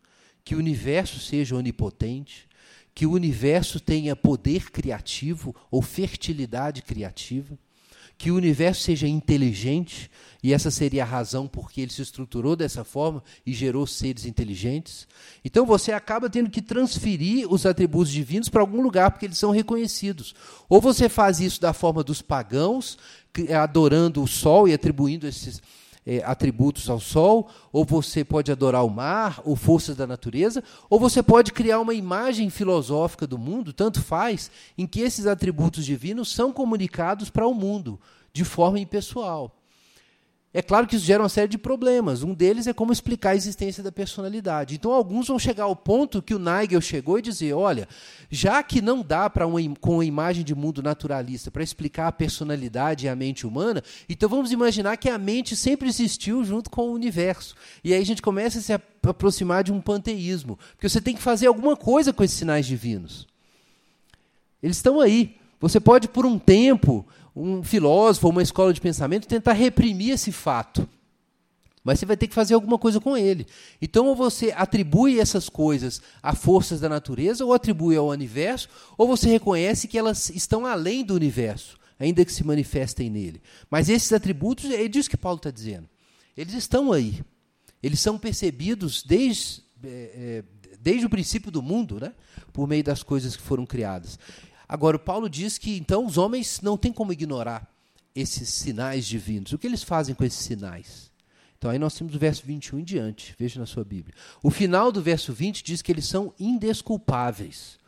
[0.44, 2.48] que o universo seja onipotente,
[2.94, 7.58] que o universo tenha poder criativo ou fertilidade criativa,
[8.16, 10.10] que o universo seja inteligente,
[10.42, 15.06] e essa seria a razão porque ele se estruturou dessa forma e gerou seres inteligentes.
[15.44, 19.50] Então você acaba tendo que transferir os atributos divinos para algum lugar, porque eles são
[19.50, 20.34] reconhecidos.
[20.68, 22.98] Ou você faz isso da forma dos pagãos,
[23.60, 25.62] adorando o sol e atribuindo esses
[26.06, 30.98] é, atributos ao sol, ou você pode adorar o mar, ou forças da natureza, ou
[30.98, 36.32] você pode criar uma imagem filosófica do mundo, tanto faz, em que esses atributos divinos
[36.32, 37.98] são comunicados para o mundo
[38.32, 39.61] de forma impessoal.
[40.54, 42.22] É claro que isso gera uma série de problemas.
[42.22, 44.74] Um deles é como explicar a existência da personalidade.
[44.74, 47.88] Então, alguns vão chegar ao ponto que o Nigel chegou e dizer: olha,
[48.30, 49.46] já que não dá para
[49.80, 54.28] com a imagem de mundo naturalista para explicar a personalidade e a mente humana, então
[54.28, 57.54] vamos imaginar que a mente sempre existiu junto com o universo.
[57.82, 61.22] E aí a gente começa a se aproximar de um panteísmo, porque você tem que
[61.22, 63.26] fazer alguma coisa com esses sinais divinos.
[64.62, 65.34] Eles estão aí.
[65.60, 70.88] Você pode, por um tempo, um filósofo uma escola de pensamento tentar reprimir esse fato.
[71.84, 73.46] Mas você vai ter que fazer alguma coisa com ele.
[73.80, 79.08] Então, ou você atribui essas coisas a forças da natureza, ou atribui ao universo, ou
[79.08, 83.42] você reconhece que elas estão além do universo, ainda que se manifestem nele.
[83.68, 85.88] Mas esses atributos, é disso que Paulo está dizendo.
[86.36, 87.20] Eles estão aí.
[87.82, 90.44] Eles são percebidos desde, é,
[90.80, 92.12] desde o princípio do mundo, né?
[92.52, 94.18] por meio das coisas que foram criadas.
[94.72, 97.70] Agora, o Paulo diz que então os homens não têm como ignorar
[98.14, 99.52] esses sinais divinos.
[99.52, 101.12] O que eles fazem com esses sinais?
[101.58, 104.14] Então aí nós temos o verso 21 em diante, veja na sua Bíblia.
[104.42, 107.78] O final do verso 20 diz que eles são indesculpáveis,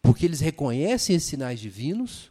[0.00, 2.30] porque eles reconhecem esses sinais divinos,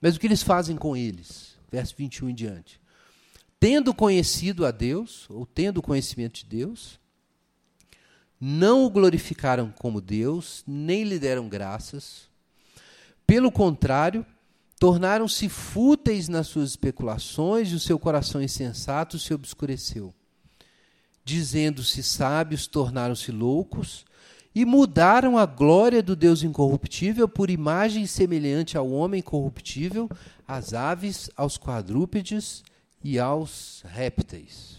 [0.00, 1.54] mas o que eles fazem com eles?
[1.70, 2.80] Verso 21 em diante.
[3.60, 6.98] Tendo conhecido a Deus, ou tendo conhecimento de Deus,
[8.40, 12.32] não o glorificaram como Deus, nem lhe deram graças.
[13.26, 14.24] Pelo contrário,
[14.78, 20.14] tornaram-se fúteis nas suas especulações e o seu coração insensato se obscureceu
[21.24, 24.04] dizendo-se sábios, tornaram-se loucos
[24.54, 30.08] e mudaram a glória do Deus incorruptível por imagem semelhante ao homem corruptível,
[30.46, 32.62] às aves, aos quadrúpedes
[33.02, 34.76] e aos répteis.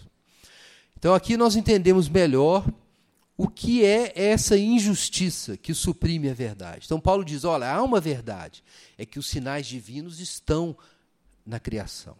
[0.96, 2.64] Então aqui nós entendemos melhor
[3.36, 6.86] o que é essa injustiça que suprime a verdade.
[6.86, 8.64] Então Paulo diz: olha, há uma verdade,
[8.96, 10.76] é que os sinais divinos estão
[11.44, 12.16] na criação.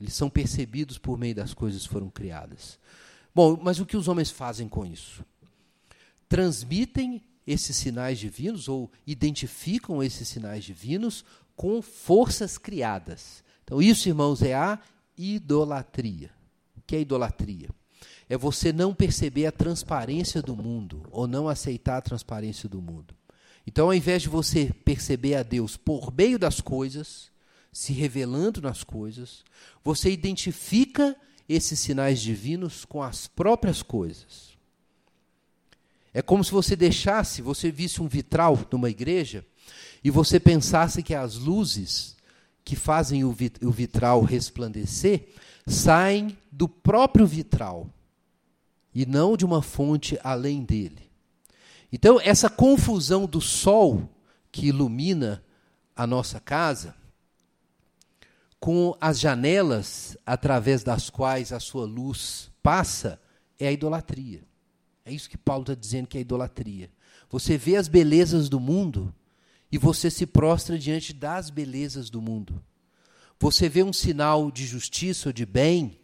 [0.00, 2.78] Eles são percebidos por meio das coisas que foram criadas.
[3.34, 5.24] Bom, mas o que os homens fazem com isso?
[6.28, 11.24] Transmitem esses sinais divinos ou identificam esses sinais divinos
[11.56, 13.42] com forças criadas.
[13.64, 14.78] Então, isso, irmãos, é a
[15.16, 16.30] idolatria.
[16.76, 17.70] O que é idolatria?
[18.32, 23.14] É você não perceber a transparência do mundo ou não aceitar a transparência do mundo.
[23.66, 27.30] Então, ao invés de você perceber a Deus por meio das coisas,
[27.70, 29.44] se revelando nas coisas,
[29.84, 31.14] você identifica
[31.46, 34.56] esses sinais divinos com as próprias coisas.
[36.14, 39.44] É como se você deixasse, você visse um vitral numa igreja
[40.02, 42.16] e você pensasse que as luzes
[42.64, 45.28] que fazem o vitral resplandecer
[45.66, 47.90] saem do próprio vitral
[48.94, 51.10] e não de uma fonte além dele.
[51.92, 54.08] Então, essa confusão do sol
[54.50, 55.42] que ilumina
[55.94, 56.94] a nossa casa
[58.62, 63.20] com as janelas através das quais a sua luz passa,
[63.58, 64.44] é a idolatria.
[65.04, 66.88] É isso que Paulo está dizendo que é idolatria.
[67.28, 69.12] Você vê as belezas do mundo
[69.70, 72.62] e você se prostra diante das belezas do mundo.
[73.40, 75.98] Você vê um sinal de justiça ou de bem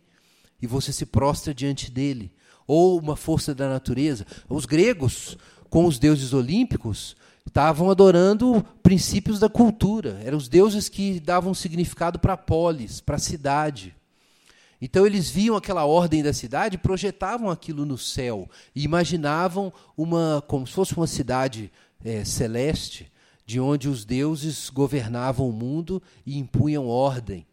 [0.60, 2.32] e você se prostra diante dele.
[2.68, 4.24] Ou uma força da natureza.
[4.48, 5.36] Os gregos,
[5.68, 10.20] com os deuses olímpicos, estavam adorando princípios da cultura.
[10.22, 13.96] Eram os deuses que davam significado para a polis, para a cidade.
[14.80, 20.66] Então eles viam aquela ordem da cidade, projetavam aquilo no céu e imaginavam uma como
[20.66, 21.72] se fosse uma cidade
[22.04, 23.10] é, celeste,
[23.44, 27.47] de onde os deuses governavam o mundo e impunham ordem.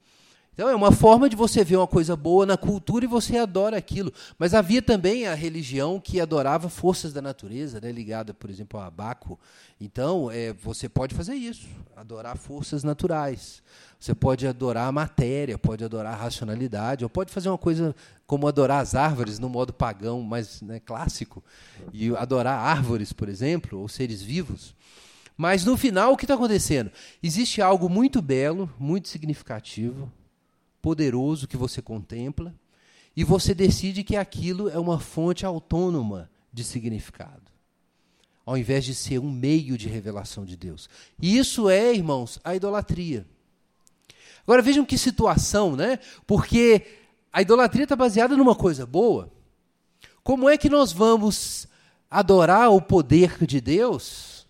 [0.56, 3.76] Então é uma forma de você ver uma coisa boa na cultura e você adora
[3.76, 4.12] aquilo.
[4.40, 8.86] Mas havia também a religião que adorava forças da natureza, né, ligada, por exemplo, ao
[8.88, 9.38] abaco.
[9.82, 13.62] Então é, você pode fazer isso, adorar forças naturais.
[14.00, 17.94] Você pode adorar a matéria, pode adorar a racionalidade, ou pode fazer uma coisa
[18.26, 21.44] como adorar as árvores no modo pagão, mais né, clássico,
[21.92, 24.74] e adorar árvores, por exemplo, ou seres vivos.
[25.36, 26.90] Mas no final, o que está acontecendo?
[27.22, 30.10] Existe algo muito belo, muito significativo,
[30.86, 32.54] poderoso que você contempla
[33.16, 37.52] e você decide que aquilo é uma fonte autônoma de significado,
[38.46, 40.88] ao invés de ser um meio de revelação de Deus.
[41.20, 43.26] E isso é, irmãos, a idolatria.
[44.44, 45.98] Agora vejam que situação, né?
[46.28, 46.86] Porque
[47.34, 49.34] a idolatria está baseada numa coisa boa.
[50.24, 51.68] Como é que nós vamos
[52.12, 54.46] adorar o poder de Deus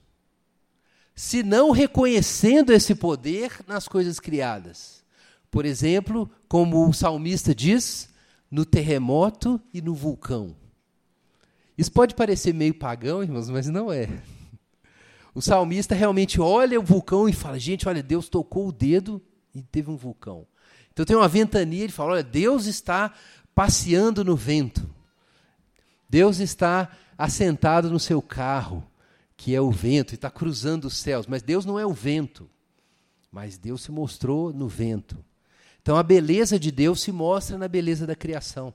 [1.16, 5.05] se não reconhecendo esse poder nas coisas criadas?
[5.50, 8.10] Por exemplo, como o salmista diz,
[8.50, 10.56] no terremoto e no vulcão.
[11.78, 14.08] Isso pode parecer meio pagão, irmãos, mas não é.
[15.34, 19.22] O salmista realmente olha o vulcão e fala: gente, olha, Deus tocou o dedo
[19.54, 20.48] e teve um vulcão.
[20.94, 23.14] Então tem uma ventania, ele fala: olha, Deus está
[23.54, 24.90] passeando no vento.
[26.10, 28.86] Deus está assentado no seu carro,
[29.36, 31.28] que é o vento, e está cruzando os céus.
[31.28, 32.50] Mas Deus não é o vento,
[33.30, 35.18] mas Deus se mostrou no vento.
[35.86, 38.74] Então a beleza de Deus se mostra na beleza da criação.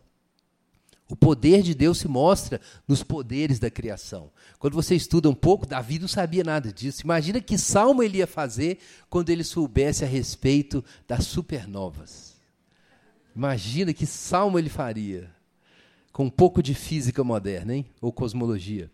[1.08, 4.30] O poder de Deus se mostra nos poderes da criação.
[4.60, 7.02] Quando você estuda um pouco, Davi não sabia nada disso.
[7.02, 12.36] Imagina que salmo ele ia fazer quando ele soubesse a respeito das supernovas.
[13.34, 15.28] Imagina que salmo ele faria
[16.12, 17.86] com um pouco de física moderna, hein?
[18.00, 18.88] Ou cosmologia.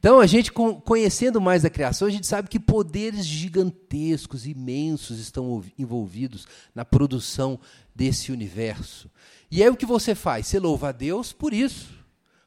[0.00, 5.62] Então, a gente conhecendo mais a criação, a gente sabe que poderes gigantescos, imensos estão
[5.78, 7.60] envolvidos na produção
[7.94, 9.10] desse universo.
[9.50, 10.46] E aí o que você faz?
[10.46, 11.90] Você louva a Deus por isso,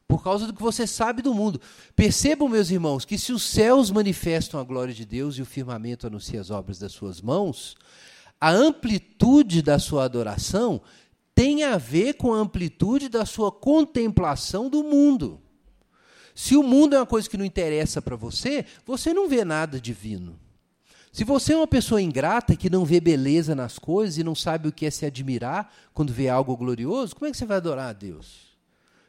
[0.07, 1.61] por causa do que você sabe do mundo.
[1.95, 6.07] Percebam, meus irmãos, que se os céus manifestam a glória de Deus e o firmamento
[6.07, 7.75] anuncia as obras das suas mãos,
[8.41, 10.81] a amplitude da sua adoração
[11.35, 15.42] tem a ver com a amplitude da sua contemplação do mundo.
[16.35, 19.79] Se o mundo é uma coisa que não interessa para você, você não vê nada
[19.79, 20.39] divino.
[21.11, 24.67] Se você é uma pessoa ingrata que não vê beleza nas coisas e não sabe
[24.67, 27.89] o que é se admirar quando vê algo glorioso, como é que você vai adorar
[27.89, 28.51] a Deus?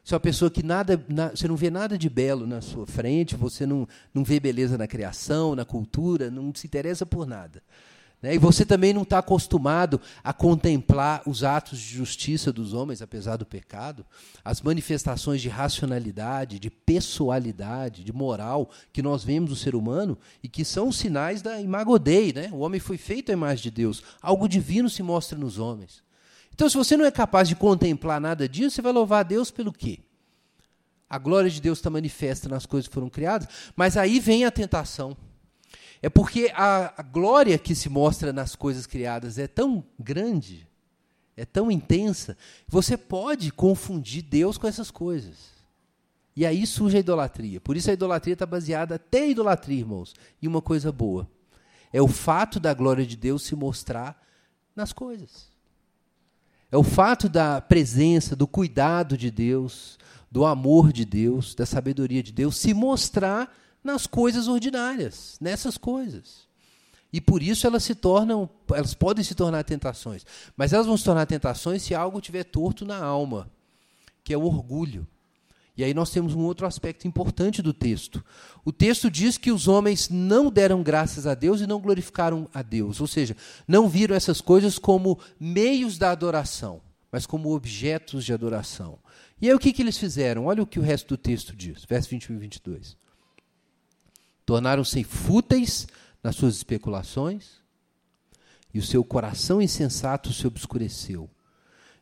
[0.03, 2.85] Se é uma pessoa que nada, na, você não vê nada de belo na sua
[2.85, 7.63] frente, você não, não vê beleza na criação, na cultura, não se interessa por nada.
[8.25, 8.33] Né?
[8.33, 13.37] E você também não está acostumado a contemplar os atos de justiça dos homens, apesar
[13.37, 14.03] do pecado,
[14.43, 20.49] as manifestações de racionalidade, de pessoalidade, de moral que nós vemos no ser humano e
[20.49, 22.49] que são sinais da imago Dei, né?
[22.51, 24.01] O homem foi feito à imagem de Deus.
[24.19, 26.03] Algo divino se mostra nos homens.
[26.51, 29.51] Então, se você não é capaz de contemplar nada disso, você vai louvar a Deus
[29.51, 29.99] pelo quê?
[31.07, 34.49] A glória de Deus está manifesta nas coisas que foram criadas, mas aí vem a
[34.49, 35.15] tentação.
[36.05, 40.67] É porque a, a glória que se mostra nas coisas criadas é tão grande,
[41.35, 42.37] é tão intensa,
[42.67, 45.49] você pode confundir Deus com essas coisas.
[46.35, 47.59] E aí surge a idolatria.
[47.59, 51.27] Por isso a idolatria está baseada, até a idolatria, irmãos, em uma coisa boa.
[51.91, 54.23] É o fato da glória de Deus se mostrar
[54.75, 55.49] nas coisas.
[56.71, 59.97] É o fato da presença, do cuidado de Deus,
[60.29, 63.51] do amor de Deus, da sabedoria de Deus se mostrar
[63.85, 66.47] nas coisas ordinárias, nessas coisas.
[67.13, 70.25] E por isso elas se tornam, elas podem se tornar tentações,
[70.57, 73.49] mas elas vão se tornar tentações se algo tiver torto na alma,
[74.23, 75.07] que é o orgulho.
[75.77, 78.25] E aí nós temos um outro aspecto importante do texto.
[78.63, 82.63] O texto diz que os homens não deram graças a Deus e não glorificaram a
[82.63, 86.81] Deus, ou seja, não viram essas coisas como meios da adoração,
[87.11, 88.97] mas como objetos de adoração.
[89.39, 90.45] E aí o que, que eles fizeram?
[90.45, 93.04] Olha o que o resto do texto diz, verso 21 e 22.
[94.45, 95.87] Tornaram-se fúteis
[96.21, 97.63] nas suas especulações,
[98.73, 101.29] e o seu coração insensato se obscureceu.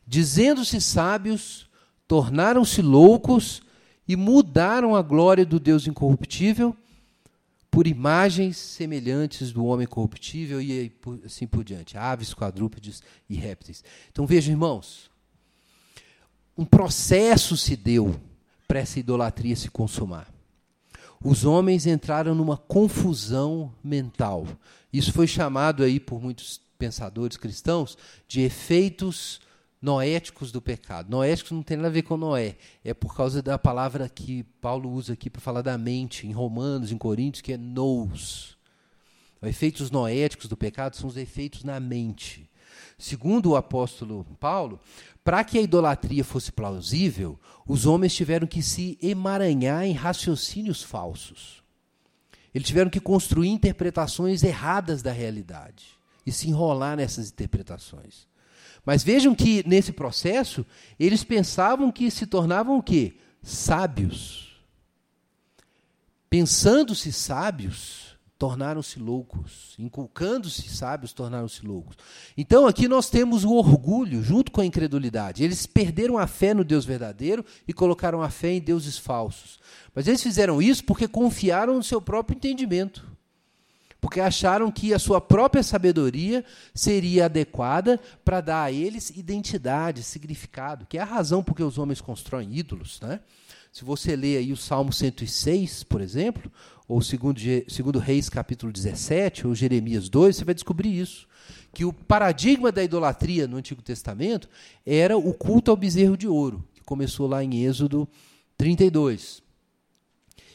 [0.04, 1.70] Dizendo-se sábios,
[2.08, 3.62] tornaram-se loucos
[4.08, 6.76] e mudaram a glória do Deus incorruptível
[7.70, 10.92] por imagens semelhantes do homem corruptível e
[11.24, 13.84] assim por diante, aves, quadrúpedes e répteis.
[14.10, 15.10] Então vejam, irmãos,
[16.58, 18.20] um processo se deu
[18.66, 20.33] para essa idolatria se consumar
[21.24, 24.46] os homens entraram numa confusão mental.
[24.92, 27.96] Isso foi chamado aí por muitos pensadores cristãos
[28.28, 29.40] de efeitos
[29.80, 31.10] noéticos do pecado.
[31.10, 34.90] Noéticos não tem nada a ver com Noé, é por causa da palavra que Paulo
[34.90, 38.58] usa aqui para falar da mente, em Romanos, em Coríntios, que é nous.
[39.40, 42.50] Os efeitos noéticos do pecado são os efeitos na mente.
[42.98, 44.80] Segundo o apóstolo Paulo,
[45.22, 51.62] para que a idolatria fosse plausível, os homens tiveram que se emaranhar em raciocínios falsos.
[52.54, 55.86] Eles tiveram que construir interpretações erradas da realidade
[56.24, 58.28] e se enrolar nessas interpretações.
[58.84, 60.64] Mas vejam que nesse processo
[60.98, 63.16] eles pensavam que se tornavam o quê?
[63.42, 64.54] Sábios.
[66.28, 68.13] Pensando-se sábios,
[68.44, 69.74] tornaram-se loucos.
[69.78, 71.96] Inculcando-se sábios, tornaram-se loucos.
[72.36, 75.42] Então aqui nós temos o orgulho junto com a incredulidade.
[75.42, 79.58] Eles perderam a fé no Deus verdadeiro e colocaram a fé em deuses falsos.
[79.94, 83.10] Mas eles fizeram isso porque confiaram no seu próprio entendimento.
[83.98, 90.84] Porque acharam que a sua própria sabedoria seria adequada para dar a eles identidade, significado,
[90.84, 93.00] que é a razão por que os homens constroem ídolos.
[93.00, 93.20] Né?
[93.72, 96.52] Se você ler aí o Salmo 106, por exemplo,
[96.86, 101.26] ou segundo, segundo Reis capítulo 17, ou Jeremias 2, você vai descobrir isso.
[101.72, 104.48] Que o paradigma da idolatria no Antigo Testamento
[104.84, 108.08] era o culto ao bezerro de ouro, que começou lá em Êxodo
[108.56, 109.42] 32.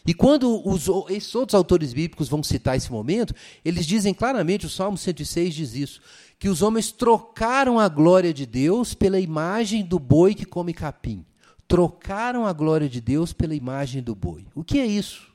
[0.06, 3.34] E quando os, esses outros autores bíblicos vão citar esse momento,
[3.66, 6.02] eles dizem claramente, o Salmo 106 diz isso,
[6.38, 11.26] que os homens trocaram a glória de Deus pela imagem do boi que come capim.
[11.68, 14.48] Trocaram a glória de Deus pela imagem do boi.
[14.56, 15.29] O que é isso?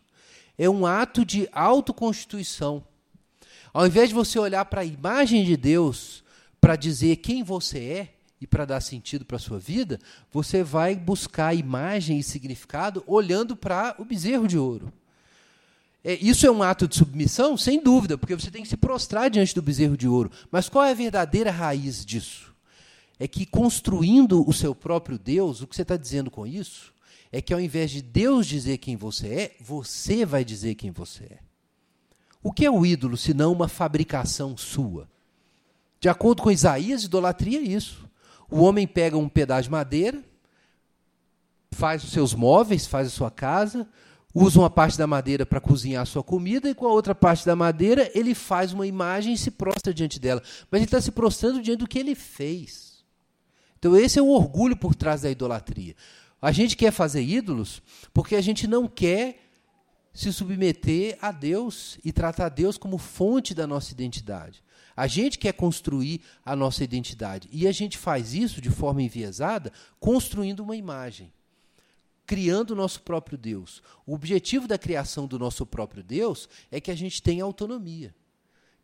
[0.59, 2.85] É um ato de autoconstituição.
[3.73, 6.23] Ao invés de você olhar para a imagem de Deus
[6.61, 9.99] para dizer quem você é e para dar sentido para a sua vida,
[10.33, 14.93] você vai buscar imagem e significado olhando para o bezerro de ouro.
[16.05, 17.57] É, isso é um ato de submissão?
[17.57, 20.31] Sem dúvida, porque você tem que se prostrar diante do bezerro de ouro.
[20.51, 22.55] Mas qual é a verdadeira raiz disso?
[23.19, 26.94] É que construindo o seu próprio Deus, o que você está dizendo com isso
[27.35, 31.25] é que ao invés de Deus dizer quem você é, você vai dizer quem você
[31.25, 31.39] é.
[32.41, 35.09] O que é o ídolo se não uma fabricação sua?
[35.99, 38.09] De acordo com Isaías, idolatria é isso.
[38.49, 40.23] O homem pega um pedaço de madeira,
[41.73, 43.85] faz os seus móveis, faz a sua casa,
[44.33, 47.45] usa uma parte da madeira para cozinhar a sua comida e com a outra parte
[47.45, 50.41] da madeira ele faz uma imagem e se prostra diante dela.
[50.71, 53.03] Mas ele está se prostrando diante do que ele fez.
[53.77, 55.97] Então, esse é o orgulho por trás da idolatria.
[56.45, 57.81] A gente quer fazer ídolos
[58.13, 59.49] porque a gente não quer
[60.13, 64.63] se submeter a Deus e tratar Deus como fonte da nossa identidade.
[64.95, 67.49] A gente quer construir a nossa identidade.
[67.51, 71.33] E a gente faz isso de forma enviesada, construindo uma imagem,
[72.27, 73.83] criando o nosso próprio Deus.
[74.05, 78.15] O objetivo da criação do nosso próprio Deus é que a gente tenha autonomia.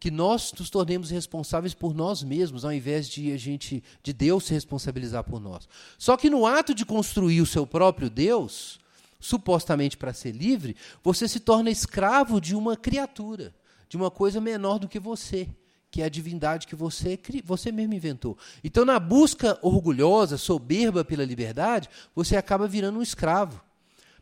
[0.00, 4.44] Que nós nos tornemos responsáveis por nós mesmos, ao invés de a gente de Deus
[4.44, 5.68] se responsabilizar por nós.
[5.96, 8.80] Só que no ato de construir o seu próprio Deus,
[9.20, 10.74] supostamente para ser livre,
[11.04, 13.54] você se torna escravo de uma criatura,
[13.88, 15.48] de uma coisa menor do que você
[15.90, 18.38] que é a divindade que você, você mesmo inventou.
[18.62, 23.60] Então, na busca orgulhosa, soberba pela liberdade, você acaba virando um escravo.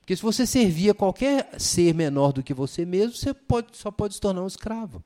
[0.00, 4.14] Porque se você servia qualquer ser menor do que você mesmo, você pode, só pode
[4.14, 5.04] se tornar um escravo.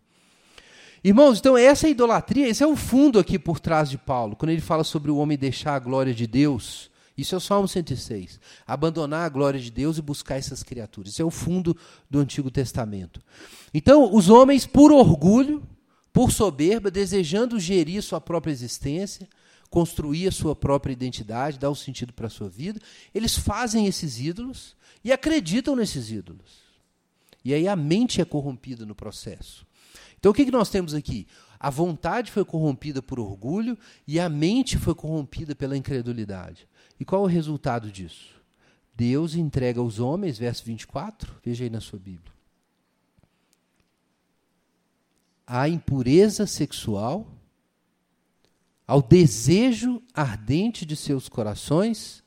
[1.04, 4.60] Irmãos, então essa idolatria, esse é o fundo aqui por trás de Paulo, quando ele
[4.60, 6.90] fala sobre o homem deixar a glória de Deus.
[7.18, 8.38] Isso é o Salmo 106.
[8.64, 11.12] Abandonar a glória de Deus e buscar essas criaturas.
[11.12, 11.76] Isso é o fundo
[12.08, 13.20] do Antigo Testamento.
[13.74, 15.62] Então, os homens, por orgulho,
[16.12, 19.28] por soberba, desejando gerir sua própria existência,
[19.68, 22.80] construir a sua própria identidade, dar um sentido para a sua vida,
[23.12, 26.62] eles fazem esses ídolos e acreditam nesses ídolos.
[27.44, 29.66] E aí a mente é corrompida no processo.
[30.22, 31.26] Então o que, que nós temos aqui?
[31.58, 36.68] A vontade foi corrompida por orgulho e a mente foi corrompida pela incredulidade.
[37.00, 38.40] E qual é o resultado disso?
[38.94, 42.32] Deus entrega aos homens, verso 24, veja aí na sua Bíblia
[45.46, 47.26] à impureza sexual,
[48.86, 52.22] ao desejo ardente de seus corações,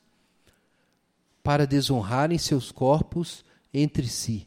[1.42, 3.44] para desonrarem seus corpos
[3.74, 4.46] entre si.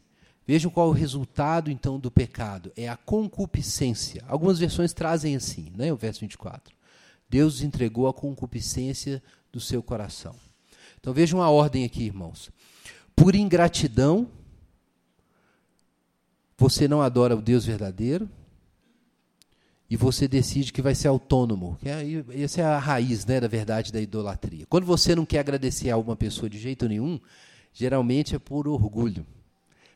[0.50, 4.24] Vejam qual é o resultado então do pecado: é a concupiscência.
[4.26, 6.74] Algumas versões trazem assim, né, o verso 24.
[7.28, 9.22] Deus entregou a concupiscência
[9.52, 10.34] do seu coração.
[10.98, 12.50] Então vejam a ordem aqui, irmãos.
[13.14, 14.26] Por ingratidão,
[16.58, 18.28] você não adora o Deus verdadeiro,
[19.88, 21.78] e você decide que vai ser autônomo.
[21.84, 24.66] É, essa é a raiz né, da verdade da idolatria.
[24.68, 27.20] Quando você não quer agradecer a uma pessoa de jeito nenhum,
[27.72, 29.24] geralmente é por orgulho.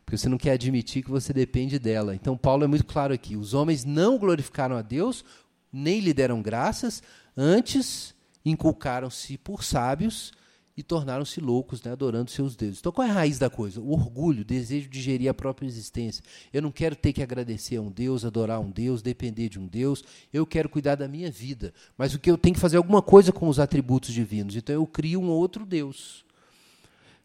[0.05, 2.15] Porque você não quer admitir que você depende dela.
[2.15, 5.25] Então, Paulo é muito claro aqui: os homens não glorificaram a Deus,
[5.73, 7.03] nem lhe deram graças,
[7.37, 10.33] antes inculcaram-se por sábios
[10.77, 12.81] e tornaram-se loucos, né, adorando seus deuses.
[12.81, 13.81] Então, qual é a raiz da coisa?
[13.81, 16.23] O orgulho, o desejo de gerir a própria existência.
[16.53, 19.67] Eu não quero ter que agradecer a um Deus, adorar um Deus, depender de um
[19.67, 20.03] Deus.
[20.33, 21.73] Eu quero cuidar da minha vida.
[21.97, 24.57] Mas o que eu tenho que fazer é alguma coisa com os atributos divinos.
[24.57, 26.25] Então, eu crio um outro Deus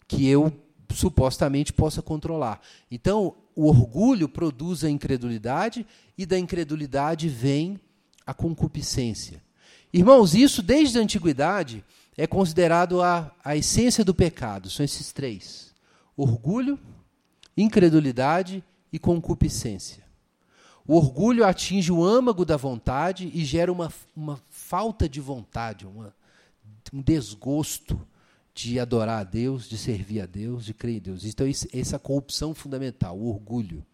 [0.08, 0.54] que eu
[0.94, 2.60] supostamente possa controlar.
[2.90, 5.86] Então, o orgulho produz a incredulidade
[6.18, 7.80] e da incredulidade vem
[8.26, 9.42] a concupiscência.
[9.92, 11.84] Irmãos, isso desde a antiguidade
[12.18, 14.70] é considerado a, a essência do pecado.
[14.70, 15.74] São esses três:
[16.16, 16.80] orgulho,
[17.58, 20.04] incredulidade e concupiscência.
[20.86, 26.14] O orgulho atinge o âmago da vontade e gera uma, uma falta de vontade, uma,
[26.92, 28.00] um desgosto
[28.62, 31.24] de adorar a Deus, de servir a Deus, de crer em Deus.
[31.24, 33.86] Então, essa corrupção fundamental, o orgulho.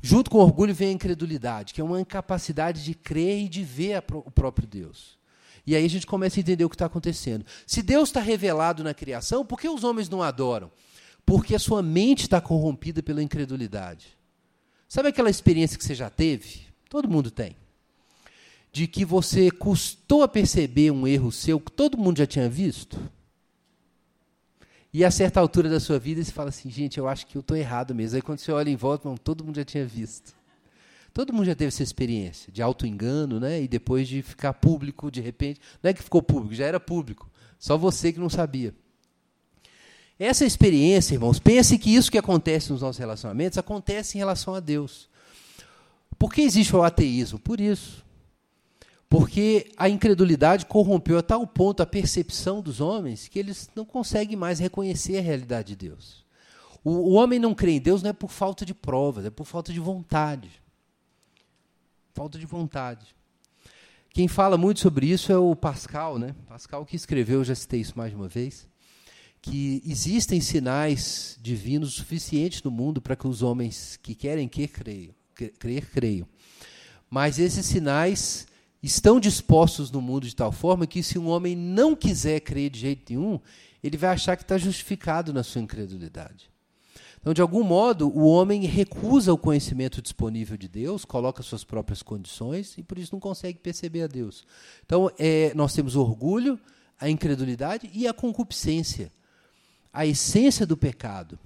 [0.00, 3.62] Junto com o orgulho vem a incredulidade, que é uma incapacidade de crer e de
[3.62, 5.18] ver o próprio Deus.
[5.66, 7.44] E aí a gente começa a entender o que está acontecendo.
[7.66, 10.70] Se Deus está revelado na criação, por que os homens não adoram?
[11.26, 14.16] Porque a sua mente está corrompida pela incredulidade.
[14.88, 16.62] Sabe aquela experiência que você já teve?
[16.88, 17.54] Todo mundo tem.
[18.72, 22.98] De que você custou a perceber um erro seu que todo mundo já tinha visto?
[24.92, 27.40] E a certa altura da sua vida você fala assim, gente, eu acho que eu
[27.40, 28.16] estou errado mesmo.
[28.16, 30.34] Aí quando você olha em volta, não, todo mundo já tinha visto.
[31.14, 33.62] Todo mundo já teve essa experiência de auto-engano, né?
[33.62, 35.60] E depois de ficar público de repente.
[35.82, 37.30] Não é que ficou público, já era público.
[37.58, 38.74] Só você que não sabia.
[40.18, 44.60] Essa experiência, irmãos, pense que isso que acontece nos nossos relacionamentos acontece em relação a
[44.60, 45.08] Deus.
[46.18, 47.38] Por que existe o ateísmo?
[47.38, 48.04] Por isso.
[49.12, 54.36] Porque a incredulidade corrompeu a tal ponto a percepção dos homens que eles não conseguem
[54.36, 56.24] mais reconhecer a realidade de Deus.
[56.82, 59.44] O, o homem não crê em Deus não é por falta de provas, é por
[59.44, 60.50] falta de vontade.
[62.14, 63.14] Falta de vontade.
[64.14, 66.34] Quem fala muito sobre isso é o Pascal, né?
[66.48, 68.66] Pascal que escreveu, já citei isso mais uma vez,
[69.42, 75.14] que existem sinais divinos suficientes no mundo para que os homens que querem que creiam,
[75.58, 76.26] crer creiam.
[77.10, 78.50] Mas esses sinais
[78.82, 82.80] estão dispostos no mundo de tal forma que se um homem não quiser crer de
[82.80, 83.38] jeito nenhum,
[83.82, 86.50] ele vai achar que está justificado na sua incredulidade.
[87.20, 92.02] Então, de algum modo, o homem recusa o conhecimento disponível de Deus, coloca suas próprias
[92.02, 94.44] condições e por isso não consegue perceber a Deus.
[94.84, 96.58] Então, é, nós temos orgulho,
[96.98, 99.12] a incredulidade e a concupiscência.
[99.92, 101.38] A essência do pecado: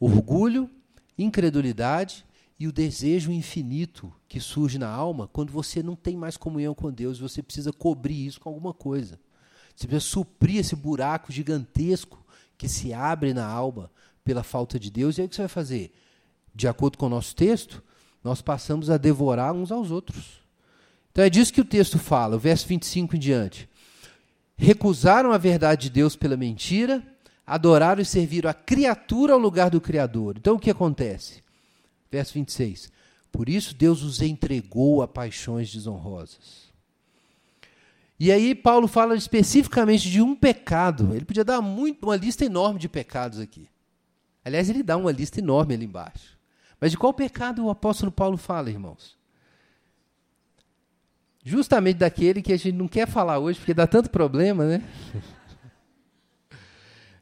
[0.00, 0.70] orgulho,
[1.18, 2.24] incredulidade
[2.62, 6.92] e o desejo infinito que surge na alma quando você não tem mais comunhão com
[6.92, 9.18] Deus, você precisa cobrir isso com alguma coisa.
[9.74, 12.24] Você precisa suprir esse buraco gigantesco
[12.56, 13.90] que se abre na alma
[14.24, 15.18] pela falta de Deus.
[15.18, 15.92] E aí o que você vai fazer?
[16.54, 17.82] De acordo com o nosso texto,
[18.22, 20.40] nós passamos a devorar uns aos outros.
[21.10, 23.68] Então é disso que o texto fala, o verso 25 em diante.
[24.56, 27.02] Recusaram a verdade de Deus pela mentira,
[27.44, 30.36] adoraram e serviram a criatura ao lugar do Criador.
[30.38, 31.42] Então o que acontece?
[32.12, 32.92] Verso 26.
[33.32, 36.70] Por isso Deus os entregou a paixões desonrosas.
[38.20, 41.14] E aí Paulo fala especificamente de um pecado.
[41.14, 43.66] Ele podia dar muito, uma lista enorme de pecados aqui.
[44.44, 46.38] Aliás, ele dá uma lista enorme ali embaixo.
[46.78, 49.16] Mas de qual pecado o apóstolo Paulo fala, irmãos?
[51.42, 54.82] Justamente daquele que a gente não quer falar hoje, porque dá tanto problema, né?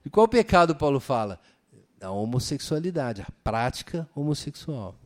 [0.03, 1.39] De qual pecado Paulo fala?
[2.01, 4.97] Da homossexualidade, a prática homossexual.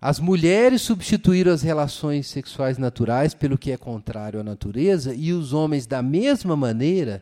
[0.00, 5.52] As mulheres substituíram as relações sexuais naturais pelo que é contrário à natureza, e os
[5.52, 7.20] homens, da mesma maneira,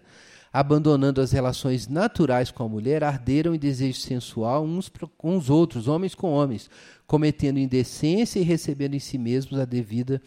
[0.53, 5.89] abandonando as relações naturais com a mulher, arderam em desejo sensual uns com os outros,
[5.89, 6.69] homens com homens,
[7.07, 10.21] cometendo indecência e recebendo em si mesmos a devida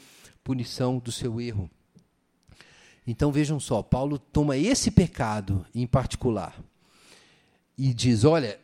[0.44, 1.70] punição do seu erro.
[3.06, 6.56] Então vejam só, Paulo toma esse pecado em particular
[7.78, 8.60] e diz: olha,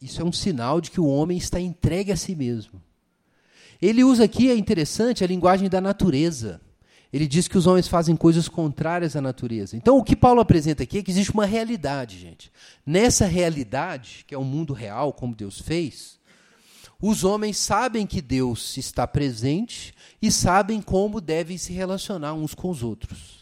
[0.00, 2.82] isso é um sinal de que o homem está entregue a si mesmo.
[3.80, 6.60] Ele usa aqui, é interessante, a linguagem da natureza.
[7.12, 9.76] Ele diz que os homens fazem coisas contrárias à natureza.
[9.76, 12.52] Então, o que Paulo apresenta aqui é que existe uma realidade, gente.
[12.86, 16.20] Nessa realidade, que é o mundo real, como Deus fez,
[17.02, 19.92] os homens sabem que Deus está presente
[20.22, 23.39] e sabem como devem se relacionar uns com os outros.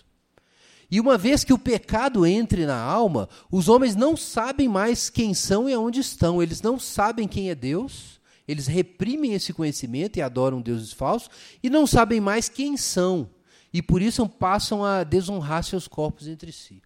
[0.91, 5.35] E uma vez que o pecado entre na alma, os homens não sabem mais quem
[5.35, 6.43] são e aonde estão.
[6.43, 11.29] Eles não sabem quem é Deus, eles reprimem esse conhecimento e adoram deuses falsos,
[11.63, 13.29] e não sabem mais quem são.
[13.71, 16.83] E por isso passam a desonrar seus corpos entre si.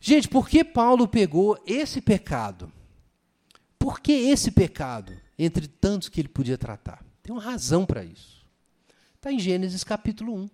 [0.00, 2.72] Gente, por que Paulo pegou esse pecado?
[3.78, 7.04] Por que esse pecado, entre tantos que ele podia tratar?
[7.22, 8.44] Tem uma razão para isso.
[9.14, 10.50] Está em Gênesis capítulo 1.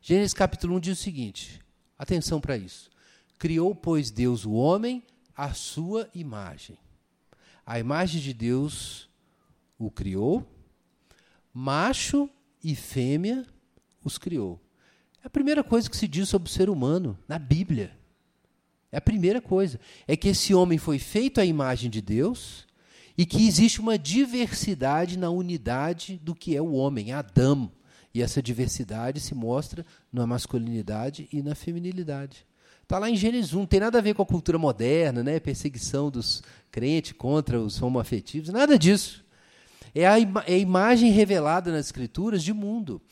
[0.00, 1.60] Gênesis capítulo 1 diz o seguinte:
[1.98, 2.90] atenção para isso.
[3.38, 5.02] Criou, pois, Deus o homem
[5.36, 6.78] à sua imagem.
[7.64, 9.08] A imagem de Deus
[9.78, 10.46] o criou,
[11.52, 12.30] macho
[12.62, 13.44] e fêmea
[14.02, 14.60] os criou.
[15.22, 17.96] É a primeira coisa que se diz sobre o ser humano na Bíblia.
[18.92, 19.78] É a primeira coisa.
[20.06, 22.66] É que esse homem foi feito à imagem de Deus
[23.18, 27.72] e que existe uma diversidade na unidade do que é o homem, Adão.
[28.16, 32.46] E essa diversidade se mostra na masculinidade e na feminilidade.
[32.82, 35.38] Está lá em Gênesis 1, não tem nada a ver com a cultura moderna, né?
[35.38, 39.22] perseguição dos crentes contra os homoafetivos, nada disso.
[39.94, 43.02] É a, é a imagem revelada nas Escrituras de mundo.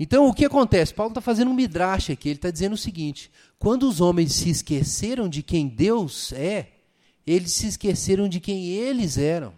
[0.00, 0.94] Então, o que acontece?
[0.94, 4.48] Paulo está fazendo um midrash aqui, ele está dizendo o seguinte: quando os homens se
[4.48, 6.68] esqueceram de quem Deus é,
[7.26, 9.52] eles se esqueceram de quem eles eram.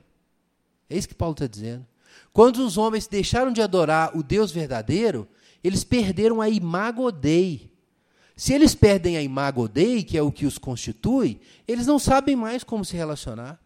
[0.90, 1.86] É isso que Paulo está dizendo.
[2.38, 5.26] Quando os homens deixaram de adorar o Deus verdadeiro,
[5.64, 7.68] eles perderam a imago Dei.
[8.36, 12.36] Se eles perdem a imago Dei, que é o que os constitui, eles não sabem
[12.36, 13.60] mais como se relacionar.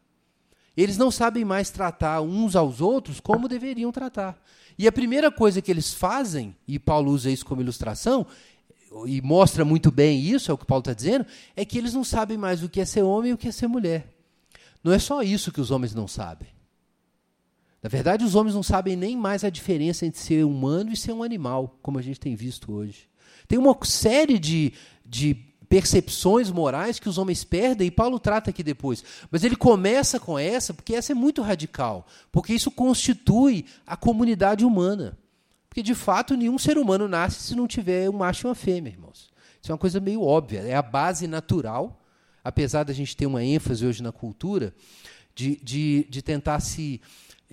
[0.74, 4.42] Eles não sabem mais tratar uns aos outros como deveriam tratar.
[4.78, 8.26] E a primeira coisa que eles fazem, e Paulo usa isso como ilustração,
[9.04, 12.04] e mostra muito bem isso, é o que Paulo está dizendo, é que eles não
[12.04, 14.08] sabem mais o que é ser homem e o que é ser mulher.
[14.82, 16.48] Não é só isso que os homens não sabem.
[17.82, 21.12] Na verdade, os homens não sabem nem mais a diferença entre ser humano e ser
[21.12, 23.08] um animal, como a gente tem visto hoje.
[23.48, 24.72] Tem uma série de,
[25.04, 25.34] de
[25.68, 29.02] percepções morais que os homens perdem, e Paulo trata aqui depois.
[29.30, 34.64] Mas ele começa com essa, porque essa é muito radical, porque isso constitui a comunidade
[34.64, 35.18] humana.
[35.68, 38.90] Porque, de fato, nenhum ser humano nasce se não tiver um macho e uma fêmea,
[38.90, 39.30] irmãos.
[39.60, 42.00] Isso é uma coisa meio óbvia, é a base natural,
[42.44, 44.74] apesar da gente ter uma ênfase hoje na cultura,
[45.34, 47.00] de, de, de tentar se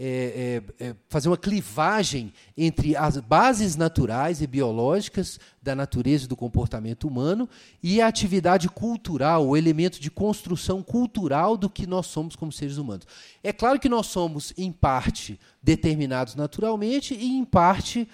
[0.02, 6.28] é, é, é, fazer uma clivagem entre as bases naturais e biológicas da natureza e
[6.28, 7.50] do comportamento humano
[7.84, 12.78] e a atividade cultural, o elemento de construção cultural do que nós somos como seres
[12.78, 13.06] humanos.
[13.43, 18.08] É claro que nós somos, em parte, determinados naturalmente e, em parte,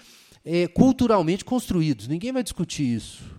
[0.44, 2.08] é, culturalmente construídos.
[2.08, 3.35] Ninguém vai discutir isso.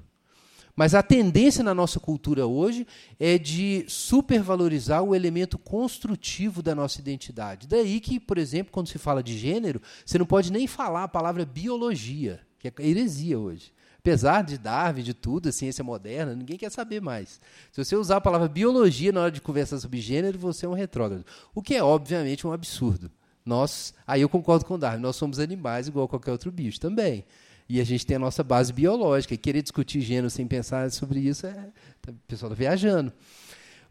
[0.78, 2.86] Mas a tendência na nossa cultura hoje
[3.20, 7.68] é de supervalorizar o elemento construtivo da nossa identidade.
[7.68, 11.08] Daí que, por exemplo, quando se fala de gênero, você não pode nem falar a
[11.08, 13.74] palavra biologia, que é heresia hoje.
[13.98, 17.42] Apesar de Darwin, de tudo, a ciência moderna, ninguém quer saber mais.
[17.72, 20.74] Se você usar a palavra biologia na hora de conversar sobre gênero, você é um
[20.74, 21.26] retrógrado.
[21.56, 23.10] O que é, obviamente, um absurdo.
[23.44, 27.26] Nós, aí eu concordo com Darwin, nós somos animais igual qualquer outro bicho também.
[27.70, 29.34] E a gente tem a nossa base biológica.
[29.34, 31.70] E querer discutir gênero sem pensar sobre isso, é,
[32.08, 33.12] o pessoal está viajando.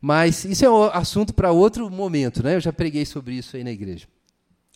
[0.00, 2.56] Mas isso é um assunto para outro momento, né?
[2.56, 4.06] Eu já preguei sobre isso aí na igreja.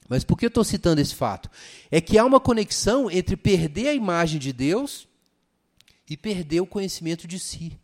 [0.08, 1.48] Mas por que eu estou citando esse fato?
[1.88, 5.06] É que há uma conexão entre perder a imagem de Deus
[6.08, 7.78] e perder o conhecimento de si.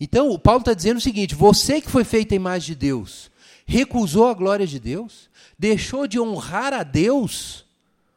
[0.00, 3.30] Então, o Paulo está dizendo o seguinte: você que foi feito a imagem de Deus,
[3.66, 7.65] recusou a glória de Deus, deixou de honrar a Deus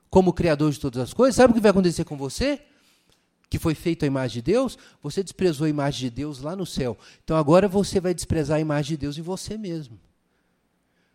[0.09, 2.61] como Criador de todas as coisas, sabe o que vai acontecer com você?
[3.49, 6.65] Que foi feito a imagem de Deus, você desprezou a imagem de Deus lá no
[6.65, 6.97] céu.
[7.23, 9.99] Então agora você vai desprezar a imagem de Deus em você mesmo.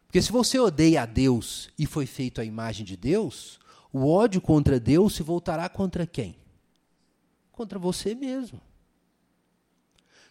[0.06, 3.58] Porque se você odeia a Deus e foi feito a imagem de Deus,
[3.92, 6.36] o ódio contra Deus se voltará contra quem?
[7.50, 8.60] Contra você mesmo.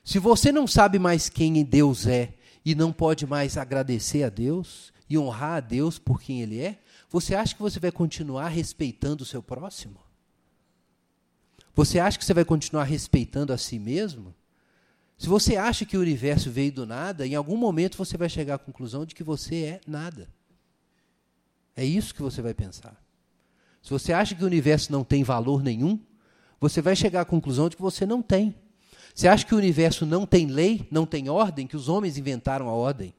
[0.04, 2.34] Se você não sabe mais quem Deus é
[2.66, 6.80] e não pode mais agradecer a Deus e honrar a Deus por quem Ele é,
[7.14, 10.00] você acha que você vai continuar respeitando o seu próximo?
[11.76, 14.34] Você acha que você vai continuar respeitando a si mesmo?
[15.16, 18.56] Se você acha que o universo veio do nada, em algum momento você vai chegar
[18.56, 20.28] à conclusão de que você é nada.
[21.76, 23.00] É isso que você vai pensar.
[23.84, 26.00] Se você acha que o universo não tem valor nenhum,
[26.60, 28.56] você vai chegar à conclusão de que você não tem.
[29.14, 32.68] Você acha que o universo não tem lei, não tem ordem, que os homens inventaram
[32.68, 33.14] a ordem?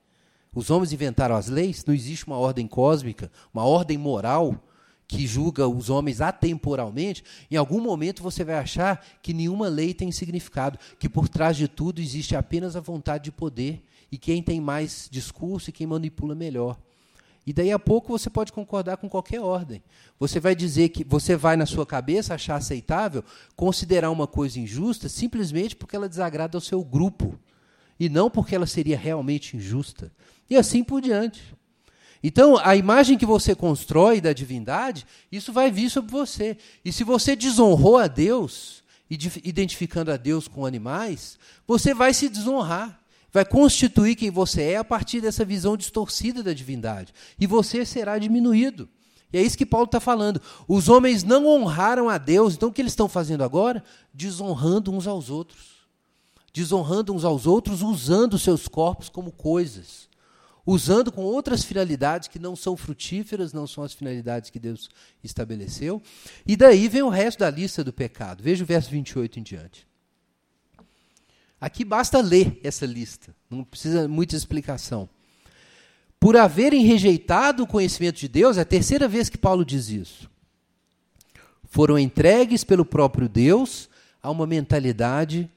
[0.54, 1.84] Os homens inventaram as leis?
[1.84, 4.62] Não existe uma ordem cósmica, uma ordem moral
[5.06, 10.10] que julga os homens atemporalmente, em algum momento você vai achar que nenhuma lei tem
[10.10, 14.60] significado, que por trás de tudo existe apenas a vontade de poder e quem tem
[14.60, 16.78] mais discurso e quem manipula melhor.
[17.46, 19.82] E daí a pouco você pode concordar com qualquer ordem.
[20.18, 23.22] Você vai dizer que você vai na sua cabeça achar aceitável
[23.54, 27.38] considerar uma coisa injusta simplesmente porque ela desagrada ao seu grupo
[27.98, 30.12] e não porque ela seria realmente injusta.
[30.48, 31.42] E assim por diante.
[32.22, 36.56] Então, a imagem que você constrói da divindade, isso vai vir sobre você.
[36.82, 42.98] E se você desonrou a Deus, identificando a Deus com animais, você vai se desonrar.
[43.30, 47.12] Vai constituir quem você é a partir dessa visão distorcida da divindade.
[47.38, 48.88] E você será diminuído.
[49.32, 50.40] E é isso que Paulo está falando.
[50.68, 53.82] Os homens não honraram a Deus, então o que eles estão fazendo agora?
[54.14, 55.73] Desonrando uns aos outros.
[56.54, 60.08] Desonrando uns aos outros, usando seus corpos como coisas
[60.66, 64.88] usando com outras finalidades que não são frutíferas, não são as finalidades que Deus
[65.22, 66.00] estabeleceu.
[66.46, 68.42] E daí vem o resto da lista do pecado.
[68.42, 69.86] Veja o verso 28 em diante.
[71.60, 75.08] Aqui basta ler essa lista, não precisa muita explicação.
[76.20, 80.30] Por haverem rejeitado o conhecimento de Deus, é a terceira vez que Paulo diz isso.
[81.64, 83.88] Foram entregues pelo próprio Deus
[84.22, 85.50] a uma mentalidade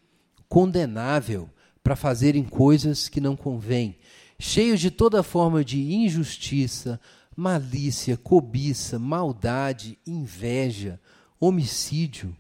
[0.50, 1.50] condenável
[1.84, 3.98] para fazerem coisas que não convêm
[4.40, 7.00] cheios de toda forma de injustiça,
[7.36, 11.00] malícia, cobiça, maldade, inveja,
[11.40, 12.36] homicídio.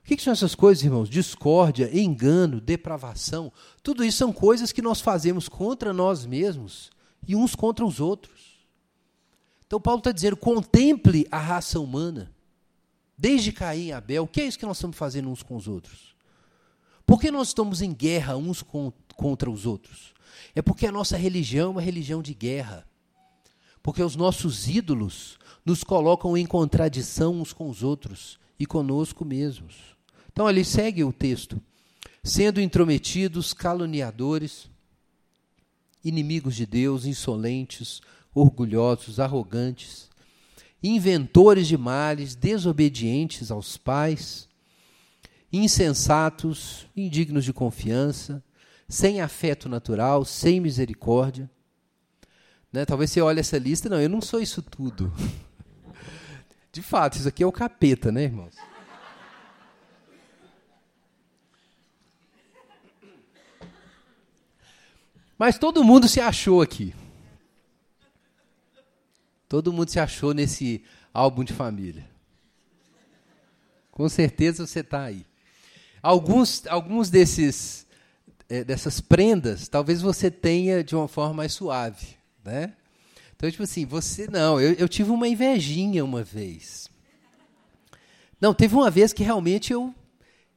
[0.00, 1.08] O que, que, são essas coisas, irmãos?
[1.08, 3.52] Discórdia, engano, depravação.
[3.82, 6.90] Tudo isso são coisas que nós fazemos contra nós mesmos
[7.26, 8.66] e uns contra os outros.
[9.64, 12.34] Então, Paulo está dizendo: contemple a raça humana.
[13.16, 15.68] Desde Caim e Abel, o que é isso que nós estamos fazendo uns com os
[15.68, 16.11] outros?
[17.12, 18.64] Por que nós estamos em guerra uns
[19.14, 20.14] contra os outros?
[20.54, 22.86] É porque a nossa religião é uma religião de guerra.
[23.82, 29.74] Porque os nossos ídolos nos colocam em contradição uns com os outros e conosco mesmos.
[30.32, 31.60] Então, ali segue o texto.
[32.24, 34.70] Sendo intrometidos, caluniadores,
[36.02, 38.00] inimigos de Deus, insolentes,
[38.34, 40.08] orgulhosos, arrogantes,
[40.82, 44.48] inventores de males, desobedientes aos pais,
[45.52, 48.42] insensatos, indignos de confiança,
[48.88, 51.50] sem afeto natural, sem misericórdia.
[52.72, 52.86] Né?
[52.86, 55.12] Talvez você olhe essa lista, não, eu não sou isso tudo.
[56.72, 58.54] De fato, isso aqui é o capeta, né, irmãos?
[65.36, 66.94] Mas todo mundo se achou aqui.
[69.48, 70.82] Todo mundo se achou nesse
[71.12, 72.08] álbum de família.
[73.90, 75.26] Com certeza você está aí.
[76.02, 77.86] Alguns, alguns desses
[78.48, 82.74] é, dessas prendas, talvez você tenha de uma forma mais suave, né?
[83.34, 86.88] Então, tipo assim, você não, eu, eu tive uma invejinha uma vez.
[88.40, 89.94] Não, teve uma vez que realmente eu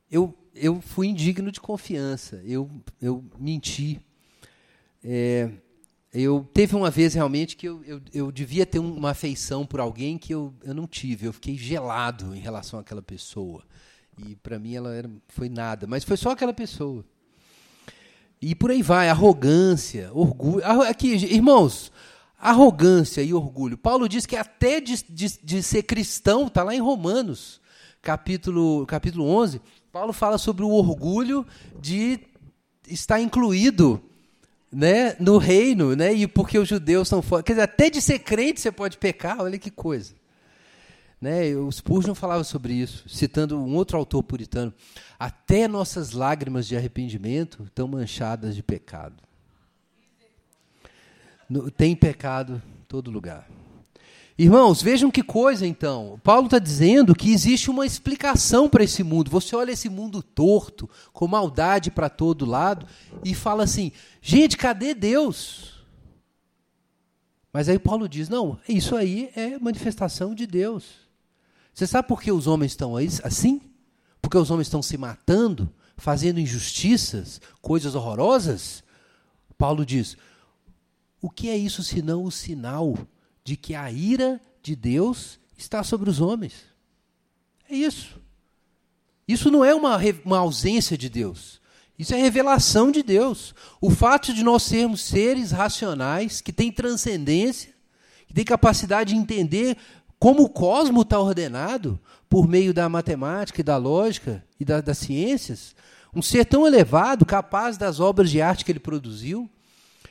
[0.09, 2.69] eu, eu fui indigno de confiança, eu,
[3.01, 3.99] eu menti.
[5.03, 5.49] É,
[6.13, 10.17] eu teve uma vez realmente que eu, eu, eu devia ter uma afeição por alguém
[10.17, 13.63] que eu, eu não tive, eu fiquei gelado em relação àquela pessoa.
[14.17, 17.03] E para mim ela era, foi nada, mas foi só aquela pessoa.
[18.41, 20.63] E por aí vai, arrogância, orgulho.
[20.65, 21.91] Aqui, irmãos,
[22.37, 23.77] arrogância e orgulho.
[23.77, 27.59] Paulo diz que até de, de, de ser cristão, está lá em Romanos,
[28.01, 29.61] capítulo, capítulo 11,
[29.91, 31.45] Paulo fala sobre o orgulho
[31.81, 32.19] de
[32.87, 34.01] estar incluído
[34.71, 37.41] né, no reino, né, e porque os judeus são fora.
[37.41, 40.13] Quer dizer, até de ser crente você pode pecar, olha que coisa.
[41.19, 44.73] Né, o Spurgeon falava sobre isso, citando um outro autor puritano.
[45.17, 49.15] Até nossas lágrimas de arrependimento estão manchadas de pecado.
[51.49, 53.47] No, tem pecado em todo lugar.
[54.37, 56.19] Irmãos, vejam que coisa então.
[56.21, 59.31] Paulo está dizendo que existe uma explicação para esse mundo.
[59.31, 62.85] Você olha esse mundo torto, com maldade para todo lado,
[63.23, 65.85] e fala assim: gente, cadê Deus?
[67.53, 71.04] Mas aí Paulo diz: não, isso aí é manifestação de Deus.
[71.75, 73.61] Você sabe por que os homens estão assim?
[74.21, 78.81] Porque os homens estão se matando, fazendo injustiças, coisas horrorosas?
[79.57, 80.15] Paulo diz:
[81.21, 82.97] o que é isso senão o sinal
[83.43, 86.53] de que a ira de Deus está sobre os homens.
[87.69, 88.21] É isso.
[89.27, 91.59] Isso não é uma, uma ausência de Deus.
[91.99, 93.53] Isso é revelação de Deus.
[93.81, 97.73] O fato de nós sermos seres racionais, que têm transcendência,
[98.27, 99.77] que têm capacidade de entender
[100.25, 104.97] como o cosmos está ordenado por meio da matemática e da lógica e da, das
[104.97, 105.75] ciências,
[106.15, 109.47] um ser tão elevado, capaz das obras de arte que ele produziu,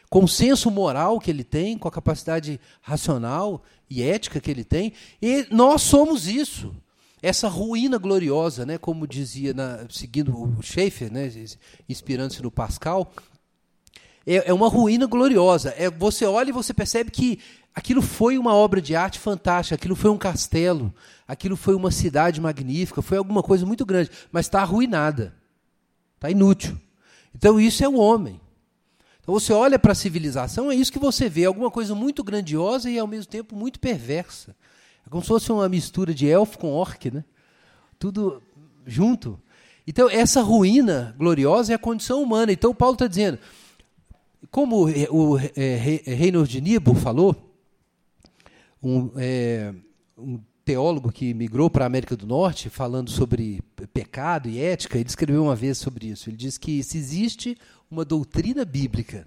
[0.08, 4.62] com o senso moral que ele tem, com a capacidade racional e ética que ele
[4.62, 6.72] tem, e nós somos isso.
[7.20, 11.28] Essa ruína gloriosa, né, como dizia, na, seguindo o Schaeffer, né,
[11.88, 13.12] inspirando-se no Pascal,
[14.26, 15.74] é, é, uma ruína gloriosa.
[15.76, 17.38] É, você olha e você percebe que
[17.74, 20.94] aquilo foi uma obra de arte fantástica, aquilo foi um castelo,
[21.26, 25.34] aquilo foi uma cidade magnífica, foi alguma coisa muito grande, mas está arruinada,
[26.16, 26.78] está inútil.
[27.34, 28.40] Então isso é o homem.
[29.20, 32.90] Então você olha para a civilização, é isso que você vê, alguma coisa muito grandiosa
[32.90, 34.54] e ao mesmo tempo muito perversa.
[35.06, 37.24] É como se fosse uma mistura de elfo com orc, né?
[37.98, 38.42] Tudo
[38.86, 39.40] junto.
[39.86, 42.52] Então essa ruína gloriosa é a condição humana.
[42.52, 43.38] Então Paulo está dizendo,
[44.54, 47.58] como o é, de Nibo falou,
[48.80, 49.74] um, é,
[50.16, 53.60] um teólogo que migrou para a América do Norte, falando sobre
[53.92, 56.30] pecado e ética, ele escreveu uma vez sobre isso.
[56.30, 57.58] Ele diz que se existe
[57.90, 59.26] uma doutrina bíblica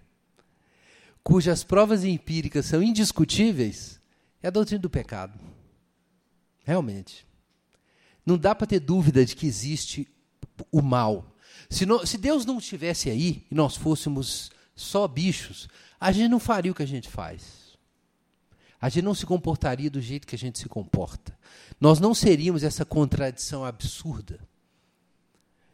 [1.21, 3.99] cujas provas empíricas são indiscutíveis,
[4.41, 5.37] é a doutrina do pecado.
[6.63, 7.27] Realmente.
[8.25, 10.07] Não dá para ter dúvida de que existe
[10.71, 11.35] o mal.
[11.69, 15.67] Se, não, se Deus não estivesse aí e nós fôssemos só bichos,
[15.99, 17.75] a gente não faria o que a gente faz.
[18.79, 21.35] A gente não se comportaria do jeito que a gente se comporta.
[21.81, 24.39] Nós não seríamos essa contradição absurda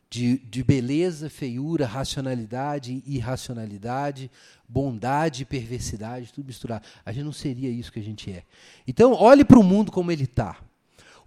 [0.10, 4.32] de, de beleza, feiura, racionalidade, irracionalidade,
[4.70, 6.86] bondade perversidade, tudo misturado.
[7.06, 8.43] A gente não seria isso que a gente é.
[8.88, 10.58] Então, olhe para o mundo como ele está.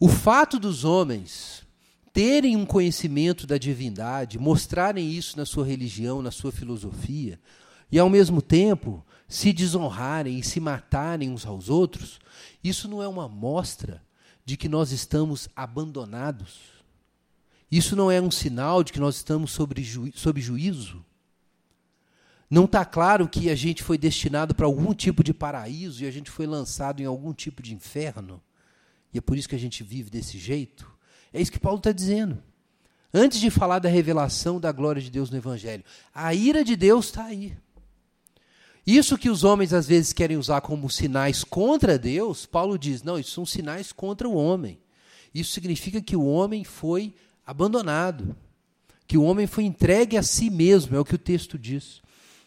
[0.01, 1.62] O fato dos homens
[2.12, 7.39] terem um conhecimento da divindade, mostrarem isso na sua religião, na sua filosofia,
[7.91, 12.19] e ao mesmo tempo se desonrarem e se matarem uns aos outros,
[12.62, 14.02] isso não é uma mostra
[14.44, 16.77] de que nós estamos abandonados
[17.70, 21.05] isso não é um sinal de que nós estamos sob, ju sob juízo?
[22.48, 26.10] Não está claro que a gente foi destinado para algum tipo de paraíso e a
[26.10, 28.40] gente foi lançado em algum tipo de inferno?
[29.12, 30.89] E é por isso que a gente vive desse jeito?
[31.32, 32.40] É isso que Paulo está dizendo.
[33.12, 35.85] Antes de falar da revelação da glória de Deus no Evangelho,
[36.15, 37.56] a ira de Deus está aí.
[38.86, 43.18] Isso que os homens às vezes querem usar como sinais contra Deus, Paulo diz: não,
[43.18, 44.78] isso são sinais contra o homem.
[45.34, 47.14] Isso significa que o homem foi
[47.44, 48.36] abandonado,
[49.06, 52.00] que o homem foi entregue a si mesmo, é o que o texto diz.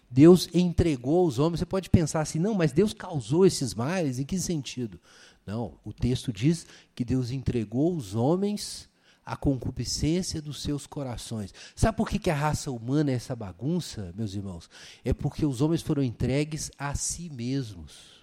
[0.09, 1.59] Deus entregou aos homens.
[1.59, 4.99] Você pode pensar assim, não, mas Deus causou esses males, em que sentido?
[5.45, 8.88] Não, o texto diz que Deus entregou os homens
[9.31, 11.53] à concupiscência dos seus corações.
[11.75, 14.69] Sabe por que, que a raça humana é essa bagunça, meus irmãos?
[15.03, 18.19] É porque os homens foram entregues a si mesmos.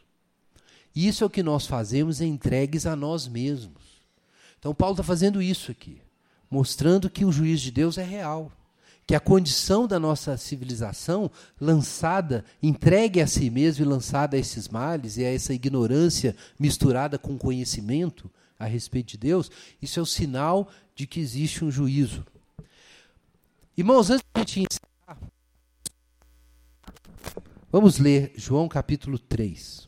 [0.95, 3.83] Isso é o que nós fazemos, é entregues a nós mesmos.
[4.59, 6.01] Então Paulo está fazendo isso aqui
[6.51, 8.53] mostrando que o juízo de Deus é real,
[9.07, 11.31] que a condição da nossa civilização,
[11.61, 17.19] lançada, entregue a si mesmo e lançada a esses males e a essa ignorância misturada
[17.19, 19.51] com conhecimento a respeito de Deus,
[19.81, 22.27] isso é o sinal de que existe um juízo.
[23.77, 25.18] Irmãos, antes de a gente encerrar,
[27.70, 29.86] vamos ler João capítulo 3.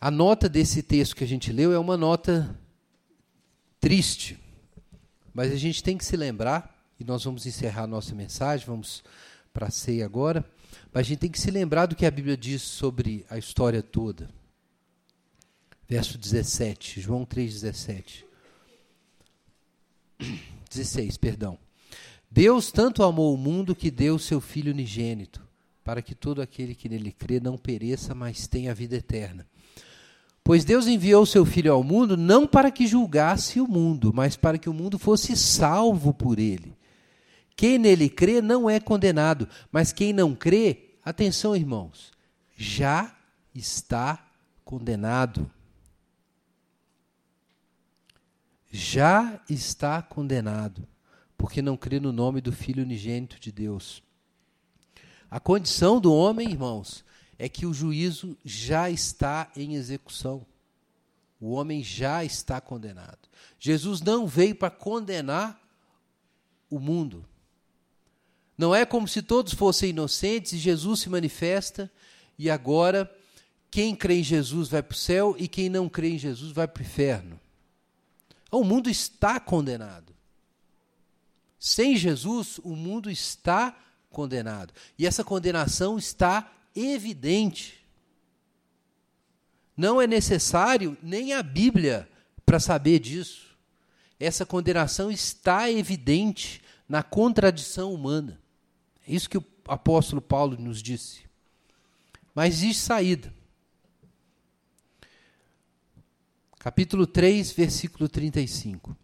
[0.00, 2.58] A nota desse texto que a gente leu é uma nota
[3.78, 4.36] triste,
[5.32, 9.04] mas a gente tem que se lembrar, e nós vamos encerrar a nossa mensagem, vamos
[9.52, 10.44] para a ceia agora,
[10.92, 13.82] mas a gente tem que se lembrar do que a Bíblia diz sobre a história
[13.82, 14.28] toda.
[15.88, 18.24] Verso 17, João 3,17.
[20.70, 21.58] 16, perdão.
[22.30, 25.46] Deus tanto amou o mundo que deu seu Filho unigênito,
[25.84, 29.46] para que todo aquele que nele crê não pereça, mas tenha a vida eterna.
[30.44, 34.58] Pois Deus enviou seu Filho ao mundo não para que julgasse o mundo, mas para
[34.58, 36.74] que o mundo fosse salvo por ele.
[37.56, 42.12] Quem nele crê não é condenado, mas quem não crê, atenção irmãos,
[42.56, 43.14] já
[43.54, 44.30] está
[44.64, 45.50] condenado.
[48.70, 50.88] Já está condenado,
[51.36, 54.02] porque não crê no nome do Filho unigênito de Deus.
[55.30, 57.04] A condição do homem, irmãos,
[57.38, 60.46] é que o juízo já está em execução.
[61.40, 63.28] O homem já está condenado.
[63.58, 65.60] Jesus não veio para condenar
[66.70, 67.28] o mundo.
[68.56, 71.90] Não é como se todos fossem inocentes e Jesus se manifesta
[72.38, 73.10] e agora
[73.70, 76.68] quem crê em Jesus vai para o céu e quem não crê em Jesus vai
[76.68, 77.40] para o inferno.
[78.50, 80.14] O mundo está condenado.
[81.58, 83.74] Sem Jesus, o mundo está
[84.10, 84.74] condenado.
[84.98, 87.82] E essa condenação está evidente.
[89.74, 92.06] Não é necessário nem a Bíblia
[92.44, 93.56] para saber disso.
[94.20, 98.41] Essa condenação está evidente na contradição humana.
[99.06, 101.22] É isso que o apóstolo Paulo nos disse.
[102.34, 103.32] Mas existe saída.
[106.58, 108.96] Capítulo 3, versículo 35.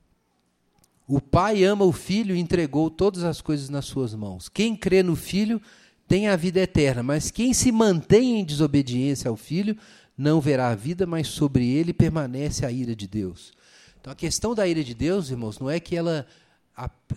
[1.06, 4.48] O pai ama o filho e entregou todas as coisas nas suas mãos.
[4.48, 5.60] Quem crê no filho
[6.06, 9.76] tem a vida eterna, mas quem se mantém em desobediência ao filho
[10.16, 13.52] não verá a vida, mas sobre ele permanece a ira de Deus.
[14.00, 16.26] Então a questão da ira de Deus, irmãos, não é que ela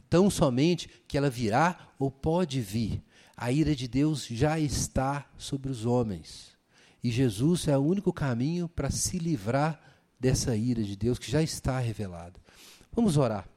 [0.10, 3.04] tão somente que ela virá ou pode vir.
[3.36, 6.58] A ira de Deus já está sobre os homens.
[7.04, 9.80] E Jesus é o único caminho para se livrar
[10.20, 12.40] dessa ira de Deus que já está revelada.
[12.94, 13.51] Vamos orar.